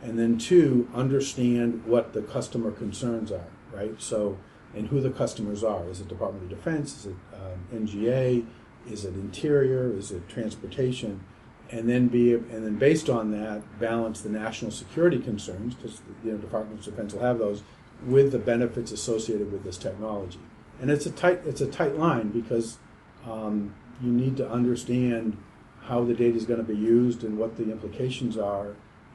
and 0.04 0.18
then 0.18 0.38
two 0.38 0.88
understand 0.94 1.84
what 1.84 2.12
the 2.12 2.22
customer 2.22 2.70
concerns 2.70 3.32
are, 3.32 3.48
right? 3.72 4.00
So 4.00 4.38
and 4.74 4.88
who 4.88 5.00
the 5.00 5.10
customers 5.10 5.64
are. 5.64 5.88
Is 5.88 6.00
it 6.00 6.08
Department 6.08 6.44
of 6.44 6.50
Defense? 6.50 6.98
Is 6.98 7.06
it 7.06 7.16
um, 7.34 7.86
NGA? 7.86 8.46
Is 8.88 9.04
it 9.04 9.14
Interior? 9.14 9.92
Is 9.92 10.10
it 10.10 10.28
Transportation? 10.28 11.24
And 11.70 11.88
then 11.88 12.08
be 12.08 12.34
and 12.34 12.64
then 12.64 12.76
based 12.76 13.08
on 13.10 13.30
that 13.32 13.80
balance 13.80 14.20
the 14.20 14.28
national 14.28 14.70
security 14.70 15.18
concerns 15.18 15.74
because 15.74 16.00
you 16.22 16.32
know 16.32 16.38
Department 16.38 16.80
of 16.80 16.84
Defense 16.84 17.14
will 17.14 17.22
have 17.22 17.38
those 17.38 17.62
with 18.06 18.32
the 18.32 18.38
benefits 18.38 18.92
associated 18.92 19.50
with 19.50 19.64
this 19.64 19.78
technology 19.78 20.40
and 20.80 20.90
it's 20.90 21.06
a 21.06 21.10
tight 21.10 21.40
it's 21.46 21.60
a 21.60 21.66
tight 21.66 21.96
line 21.96 22.28
because 22.28 22.78
um, 23.26 23.74
you 24.02 24.12
need 24.12 24.36
to 24.36 24.48
understand 24.48 25.36
how 25.82 26.04
the 26.04 26.14
data 26.14 26.36
is 26.36 26.46
going 26.46 26.64
to 26.64 26.64
be 26.64 26.76
used 26.76 27.24
and 27.24 27.38
what 27.38 27.56
the 27.56 27.70
implications 27.70 28.36
are. 28.38 28.74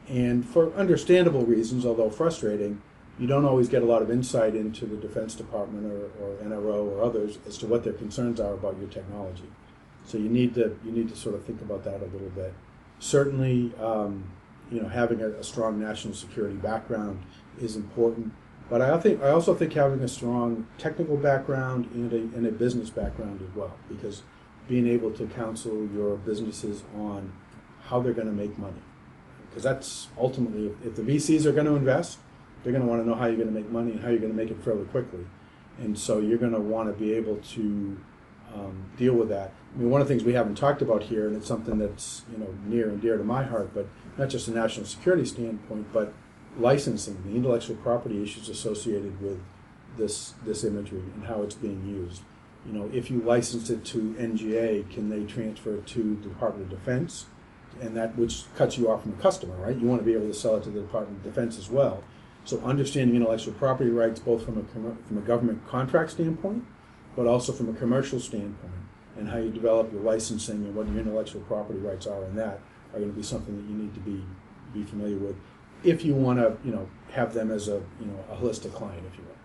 And 0.10 0.48
for 0.48 0.74
understandable 0.74 1.46
reasons, 1.46 1.86
although 1.86 2.10
frustrating, 2.10 2.82
you 3.20 3.28
don't 3.28 3.46
always 3.46 3.70
get 3.70 3.84
a 3.84 3.86
lot 3.86 4.02
of 4.02 4.10
insight 4.10 4.56
into 4.56 4.86
the 4.86 4.96
Defense 4.96 5.36
Department 5.36 5.86
or, 5.86 6.06
or 6.24 6.36
NRO 6.44 6.90
or 6.92 7.04
others 7.04 7.38
as 7.46 7.58
to 7.60 7.68
what 7.68 7.84
their 7.84 7.94
concerns 7.94 8.40
are 8.40 8.54
about 8.54 8.78
your 8.80 8.90
technology. 8.90 9.50
So 10.06 10.18
you 10.18 10.30
need 10.30 10.56
to 10.56 10.76
you 10.84 10.92
need 10.92 11.10
to 11.10 11.16
sort 11.16 11.36
of 11.36 11.44
think 11.46 11.62
about 11.62 11.84
that 11.84 12.02
a 12.02 12.06
little 12.06 12.30
bit. 12.30 12.54
Certainly, 13.00 13.74
um, 13.80 14.32
you 14.72 14.82
know, 14.82 14.88
having 14.88 15.22
a, 15.22 15.28
a 15.30 15.44
strong 15.44 15.80
national 15.80 16.16
security 16.16 16.56
background 16.56 17.22
is 17.62 17.76
important. 17.76 18.34
But 18.70 18.82
I 18.82 18.98
think 19.00 19.22
I 19.22 19.30
also 19.30 19.54
think 19.54 19.74
having 19.74 20.02
a 20.02 20.08
strong 20.08 20.68
technical 20.78 21.18
background 21.18 21.90
and 21.94 22.12
a, 22.14 22.38
and 22.38 22.48
a 22.48 22.52
business 22.52 22.90
background 22.90 23.42
as 23.48 23.56
well, 23.56 23.76
because 23.88 24.24
being 24.68 24.88
able 24.88 25.12
to 25.12 25.28
counsel 25.28 25.88
your 25.94 26.16
businesses 26.18 26.84
on 26.96 27.34
how 27.84 28.00
they're 28.00 28.14
going 28.14 28.28
to 28.28 28.34
make 28.34 28.58
money, 28.58 28.82
because 29.50 29.64
that's 29.64 30.08
ultimately 30.18 30.72
if, 30.86 30.96
the 30.96 31.02
VCs 31.02 31.46
are 31.46 31.52
going 31.52 31.66
to 31.66 31.76
invest, 31.76 32.20
they're 32.64 32.74
going 32.74 32.84
to 32.84 32.90
want 32.90 33.02
to 33.02 33.08
know 33.08 33.16
how 33.16 33.26
you're 33.26 33.38
going 33.38 33.48
to 33.48 33.54
make 33.54 33.70
money 33.70 33.92
and 33.92 34.02
how 34.02 34.10
you're 34.10 34.20
going 34.20 34.32
to 34.32 34.38
make 34.38 34.52
it 34.52 34.64
fairly 34.64 34.86
quickly, 34.86 35.26
and 35.80 35.98
so 35.98 36.20
you're 36.20 36.38
going 36.38 36.54
to 36.54 36.60
want 36.60 36.90
to 36.90 36.94
be 36.94 37.14
able 37.14 37.38
to 37.38 38.00
um, 38.54 38.90
deal 38.98 39.14
with 39.14 39.30
that. 39.30 39.54
I 39.76 39.80
mean, 39.80 39.90
one 39.90 40.02
of 40.02 40.08
the 40.08 40.14
things 40.14 40.24
we 40.24 40.34
haven't 40.34 40.56
talked 40.56 40.82
about 40.82 41.04
here, 41.04 41.28
and 41.28 41.36
it's 41.36 41.48
something 41.48 41.78
that's 41.78 42.24
you 42.32 42.38
know 42.38 42.54
near 42.66 42.90
and 42.90 43.02
dear 43.02 43.18
to 43.18 43.24
my 43.24 43.44
heart, 43.44 43.72
but 43.74 43.88
not 44.18 44.30
just 44.30 44.48
a 44.48 44.52
national 44.52 44.86
security 44.86 45.26
standpoint, 45.26 45.92
but 45.94 46.14
licensing, 46.58 47.22
the 47.24 47.36
intellectual 47.36 47.76
property 47.78 48.22
issues 48.22 48.50
associated 48.50 49.22
with 49.22 49.40
this 49.98 50.34
this 50.46 50.64
imagery 50.64 51.04
and 51.16 51.26
how 51.26 51.42
it's 51.42 51.56
being 51.56 51.86
used. 51.86 52.22
You 52.66 52.74
know, 52.74 52.90
if 52.94 53.10
you 53.10 53.22
license 53.22 53.70
it 53.70 53.86
to 53.86 54.16
NGA, 54.20 54.90
can 54.90 55.10
they 55.10 55.24
transfer 55.24 55.76
it 55.76 55.88
to 55.88 56.20
the 56.22 56.30
Department 56.30 56.72
of 56.72 56.78
Defense? 56.78 57.28
And 57.82 57.96
that 57.96 58.18
which 58.18 58.44
cuts 58.56 58.78
you 58.78 58.92
off 58.92 59.04
from 59.04 59.12
the 59.12 59.22
customer, 59.22 59.56
right? 59.56 59.78
You 59.78 59.88
want 59.88 60.02
to 60.02 60.06
be 60.06 60.14
able 60.14 60.28
to 60.28 60.34
sell 60.34 60.58
it 60.58 60.64
to 60.64 60.70
the 60.70 60.82
Department 60.82 61.18
of 61.18 61.24
Defense 61.24 61.58
as 61.58 61.70
well. 61.70 62.04
So 62.44 62.60
understanding 62.62 63.16
intellectual 63.16 63.54
property 63.54 63.90
rights 63.90 64.20
both 64.20 64.44
from 64.44 64.58
a 64.58 64.64
from 64.64 65.18
a 65.18 65.22
government 65.22 65.68
contract 65.68 66.12
standpoint, 66.12 66.66
but 67.16 67.26
also 67.26 67.54
from 67.54 67.70
a 67.70 67.74
commercial 67.74 68.20
standpoint, 68.20 68.74
and 69.18 69.30
how 69.30 69.38
you 69.38 69.52
develop 69.52 69.92
your 69.94 70.02
licensing 70.02 70.66
and 70.66 70.76
what 70.76 70.88
your 70.88 70.98
intellectual 70.98 71.42
property 71.42 71.80
rights 71.80 72.08
are 72.08 72.24
in 72.26 72.36
that 72.36 72.60
are 72.94 73.00
going 73.00 73.12
to 73.12 73.16
be 73.16 73.24
something 73.24 73.56
that 73.56 73.70
you 73.70 73.78
need 73.78 73.94
to 73.94 74.00
be 74.00 74.24
be 74.74 74.84
familiar 74.84 75.18
with 75.18 75.36
if 75.84 76.04
you 76.04 76.14
want 76.14 76.40
to 76.40 76.58
you 76.64 76.72
know 76.72 76.88
have 77.12 77.34
them 77.34 77.52
as 77.52 77.68
a 77.68 77.82
you 78.00 78.06
know 78.06 78.20
a 78.32 78.36
holistic 78.36 78.74
client, 78.74 79.04
if 79.12 79.18
you 79.18 79.24
will. 79.24 79.39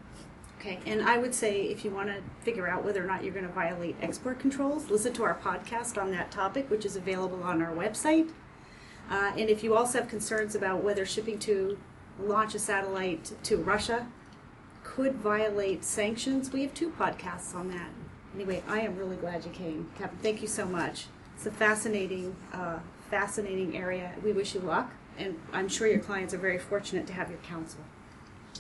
Okay, 0.65 0.79
and 0.87 1.03
I 1.03 1.19
would 1.19 1.35
say 1.35 1.65
if 1.65 1.85
you 1.85 1.91
want 1.91 2.09
to 2.09 2.23
figure 2.41 2.67
out 2.67 2.87
whether 2.87 3.05
or 3.05 3.07
not 3.07 3.23
you're 3.23 3.35
going 3.35 3.47
to 3.47 3.53
violate 3.53 3.97
export 4.01 4.39
controls, 4.39 4.89
listen 4.89 5.13
to 5.13 5.23
our 5.23 5.35
podcast 5.35 6.01
on 6.01 6.11
that 6.13 6.31
topic, 6.31 6.71
which 6.71 6.87
is 6.87 6.97
available 6.97 7.43
on 7.43 7.61
our 7.61 7.75
website. 7.75 8.31
Uh, 9.11 9.33
and 9.37 9.51
if 9.51 9.63
you 9.63 9.77
also 9.77 9.99
have 9.99 10.09
concerns 10.09 10.55
about 10.55 10.83
whether 10.83 11.05
shipping 11.05 11.39
to 11.41 11.79
launch 12.19 12.55
a 12.55 12.59
satellite 12.59 13.35
to 13.43 13.59
Russia 13.59 14.07
could 14.83 15.17
violate 15.17 15.85
sanctions, 15.85 16.51
we 16.51 16.63
have 16.63 16.73
two 16.73 16.89
podcasts 16.93 17.55
on 17.55 17.69
that. 17.69 17.91
Anyway, 18.35 18.63
I 18.67 18.81
am 18.81 18.97
really 18.97 19.17
glad 19.17 19.45
you 19.45 19.51
came, 19.51 19.91
Kevin. 19.99 20.17
Thank 20.23 20.41
you 20.41 20.49
so 20.49 20.65
much. 20.65 21.09
It's 21.37 21.45
a 21.45 21.51
fascinating, 21.51 22.37
uh, 22.55 22.79
fascinating 23.11 23.77
area. 23.77 24.15
We 24.25 24.33
wish 24.33 24.55
you 24.55 24.61
luck, 24.61 24.95
and 25.19 25.39
I'm 25.53 25.69
sure 25.69 25.87
your 25.87 26.01
clients 26.01 26.33
are 26.33 26.39
very 26.39 26.59
fortunate 26.59 27.07
to 27.09 27.13
have 27.13 27.29
your 27.29 27.41
counsel. 27.41 27.81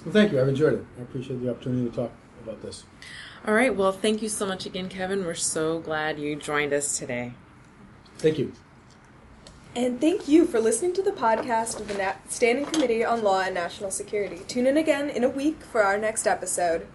Well, 0.04 0.12
thank 0.12 0.32
you. 0.32 0.40
I've 0.40 0.48
enjoyed 0.48 0.74
it. 0.74 0.84
I 0.98 1.02
appreciate 1.02 1.40
the 1.42 1.50
opportunity 1.50 1.88
to 1.88 1.94
talk 1.94 2.10
about 2.42 2.62
this. 2.62 2.84
All 3.46 3.54
right. 3.54 3.74
Well, 3.74 3.92
thank 3.92 4.22
you 4.22 4.28
so 4.28 4.46
much 4.46 4.66
again, 4.66 4.88
Kevin. 4.88 5.24
We're 5.24 5.34
so 5.34 5.78
glad 5.78 6.18
you 6.18 6.36
joined 6.36 6.72
us 6.72 6.98
today. 6.98 7.34
Thank 8.18 8.38
you. 8.38 8.52
And 9.76 10.00
thank 10.00 10.28
you 10.28 10.46
for 10.46 10.60
listening 10.60 10.92
to 10.94 11.02
the 11.02 11.10
podcast 11.10 11.80
of 11.80 11.88
the 11.88 11.94
Na- 11.94 12.14
Standing 12.28 12.64
Committee 12.66 13.04
on 13.04 13.24
Law 13.24 13.40
and 13.40 13.54
National 13.54 13.90
Security. 13.90 14.40
Tune 14.46 14.66
in 14.66 14.76
again 14.76 15.10
in 15.10 15.24
a 15.24 15.28
week 15.28 15.62
for 15.62 15.82
our 15.82 15.98
next 15.98 16.26
episode. 16.26 16.86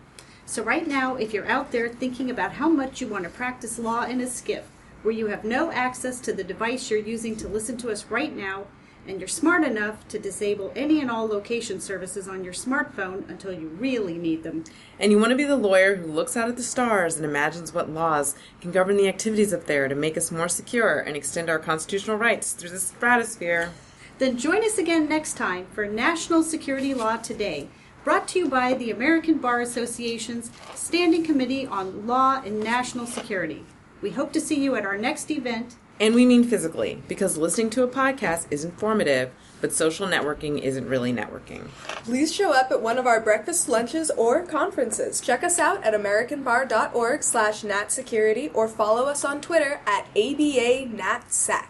So, 0.46 0.64
right 0.64 0.88
now, 0.88 1.16
if 1.16 1.34
you're 1.34 1.48
out 1.48 1.72
there 1.72 1.90
thinking 1.90 2.32
about 2.32 2.54
how 2.54 2.70
much 2.70 3.02
you 3.02 3.08
want 3.08 3.26
to 3.26 3.30
practice 3.30 3.78
law 3.78 4.04
in 4.06 4.22
a 4.22 4.26
SCIF 4.26 4.64
where 5.04 5.14
you 5.14 5.28
have 5.28 5.44
no 5.44 5.72
access 5.72 6.20
to 6.22 6.34
the 6.34 6.44
device 6.44 6.90
you're 6.90 7.00
using 7.00 7.36
to 7.38 7.48
listen 7.48 7.78
to 7.78 7.92
us 7.92 8.06
right 8.06 8.36
now, 8.36 8.66
and 9.10 9.20
you're 9.20 9.28
smart 9.28 9.64
enough 9.64 10.08
to 10.08 10.20
disable 10.20 10.72
any 10.76 11.02
and 11.02 11.10
all 11.10 11.28
location 11.28 11.82
services 11.82 12.28
on 12.28 12.44
your 12.44 12.54
smartphone 12.54 13.28
until 13.28 13.52
you 13.52 13.68
really 13.70 14.20
need 14.20 14.44
them, 14.44 14.64
And 15.00 15.12
you 15.12 15.18
want 15.18 15.32
to 15.32 15.36
be 15.36 15.46
the 15.46 15.56
lawyer 15.56 15.96
who 15.96 16.12
looks 16.12 16.38
out 16.38 16.48
at 16.48 16.58
the 16.58 16.64
stars 16.64 17.16
and 17.16 17.26
imagines 17.26 17.74
what 17.74 17.90
laws 17.90 18.36
can 18.62 18.72
govern 18.72 18.98
the 18.98 19.08
activities 19.08 19.52
up 19.52 19.66
there 19.66 19.88
to 19.88 19.96
make 19.96 20.16
us 20.16 20.32
more 20.32 20.48
secure 20.48 21.00
and 21.00 21.18
extend 21.18 21.50
our 21.50 21.58
constitutional 21.58 22.18
rights 22.18 22.54
through 22.54 22.70
the 22.70 22.80
stratosphere. 22.80 23.72
then 24.20 24.38
join 24.38 24.64
us 24.64 24.78
again 24.78 25.10
next 25.10 25.38
time 25.38 25.66
for 25.72 25.88
National 25.88 26.44
Security 26.44 26.94
Law 26.94 27.18
Today, 27.18 27.68
brought 28.04 28.28
to 28.28 28.40
you 28.40 28.48
by 28.48 28.76
the 28.76 28.92
American 28.92 29.40
Bar 29.40 29.62
Association's 29.62 30.52
Standing 30.76 31.24
Committee 31.24 31.66
on 31.66 32.06
Law 32.06 32.42
and 32.46 32.60
National 32.60 33.08
Security. 33.08 33.66
We 34.02 34.12
hope 34.12 34.32
to 34.34 34.42
see 34.42 34.64
you 34.64 34.76
at 34.76 34.86
our 34.86 34.98
next 34.98 35.32
event. 35.32 35.76
And 36.02 36.16
we 36.16 36.26
mean 36.26 36.46
physically, 36.46 37.04
because 37.10 37.38
listening 37.38 37.70
to 37.72 37.84
a 37.84 37.88
podcast 37.88 38.48
is 38.52 38.64
informative, 38.64 39.32
but 39.60 39.74
social 39.74 40.08
networking 40.08 40.62
isn't 40.62 40.88
really 40.88 41.12
networking. 41.12 41.68
Please 42.06 42.34
show 42.34 42.54
up 42.54 42.72
at 42.72 42.82
one 42.82 42.98
of 42.98 43.06
our 43.06 43.20
breakfast 43.20 43.68
lunches 43.68 44.10
or 44.12 44.46
conferences. 44.46 45.20
Check 45.20 45.44
us 45.44 45.60
out 45.60 45.84
at 45.84 45.94
americanbar.org 45.94 47.22
slash 47.22 47.64
natsecurity 47.64 48.50
or 48.54 48.70
follow 48.70 49.08
us 49.08 49.26
on 49.26 49.42
Twitter 49.42 49.82
at 49.86 50.08
ABANatSec. 50.16 51.68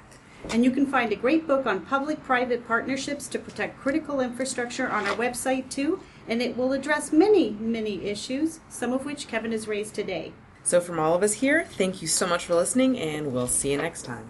And 0.51 0.63
you 0.63 0.69
can 0.69 0.85
find 0.85 1.11
a 1.11 1.15
great 1.15 1.47
book 1.47 1.65
on 1.65 1.81
public 1.81 2.23
private 2.23 2.67
partnerships 2.67 3.27
to 3.29 3.39
protect 3.39 3.79
critical 3.79 4.21
infrastructure 4.21 4.87
on 4.87 5.07
our 5.07 5.15
website 5.15 5.69
too, 5.69 6.01
and 6.27 6.41
it 6.41 6.55
will 6.55 6.71
address 6.71 7.11
many, 7.11 7.51
many 7.59 8.05
issues, 8.05 8.59
some 8.69 8.93
of 8.93 9.05
which 9.05 9.27
Kevin 9.27 9.51
has 9.51 9.67
raised 9.67 9.95
today. 9.95 10.33
So, 10.63 10.79
from 10.79 10.99
all 10.99 11.13
of 11.15 11.23
us 11.23 11.33
here, 11.33 11.65
thank 11.65 12.01
you 12.01 12.07
so 12.07 12.27
much 12.27 12.45
for 12.45 12.55
listening, 12.55 12.99
and 12.99 13.33
we'll 13.33 13.47
see 13.47 13.71
you 13.71 13.77
next 13.77 14.03
time. 14.03 14.25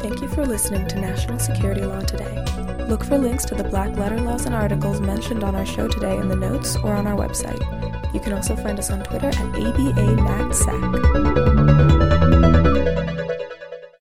Thank 0.00 0.20
you 0.20 0.28
for 0.28 0.44
listening 0.46 0.86
to 0.88 1.00
National 1.00 1.38
Security 1.38 1.82
Law 1.82 2.00
Today. 2.00 2.44
Look 2.88 3.02
for 3.04 3.18
links 3.18 3.44
to 3.46 3.54
the 3.54 3.64
black 3.64 3.96
letter 3.96 4.20
laws 4.20 4.46
and 4.46 4.54
articles 4.54 5.00
mentioned 5.00 5.42
on 5.42 5.56
our 5.56 5.66
show 5.66 5.88
today 5.88 6.16
in 6.16 6.28
the 6.28 6.36
notes 6.36 6.76
or 6.76 6.94
on 6.94 7.06
our 7.06 7.16
website. 7.16 7.60
You 8.14 8.20
can 8.20 8.32
also 8.32 8.54
find 8.54 8.78
us 8.78 8.90
on 8.90 9.02
Twitter 9.02 9.28
at 9.28 9.34
ABANatSec. 9.34 10.76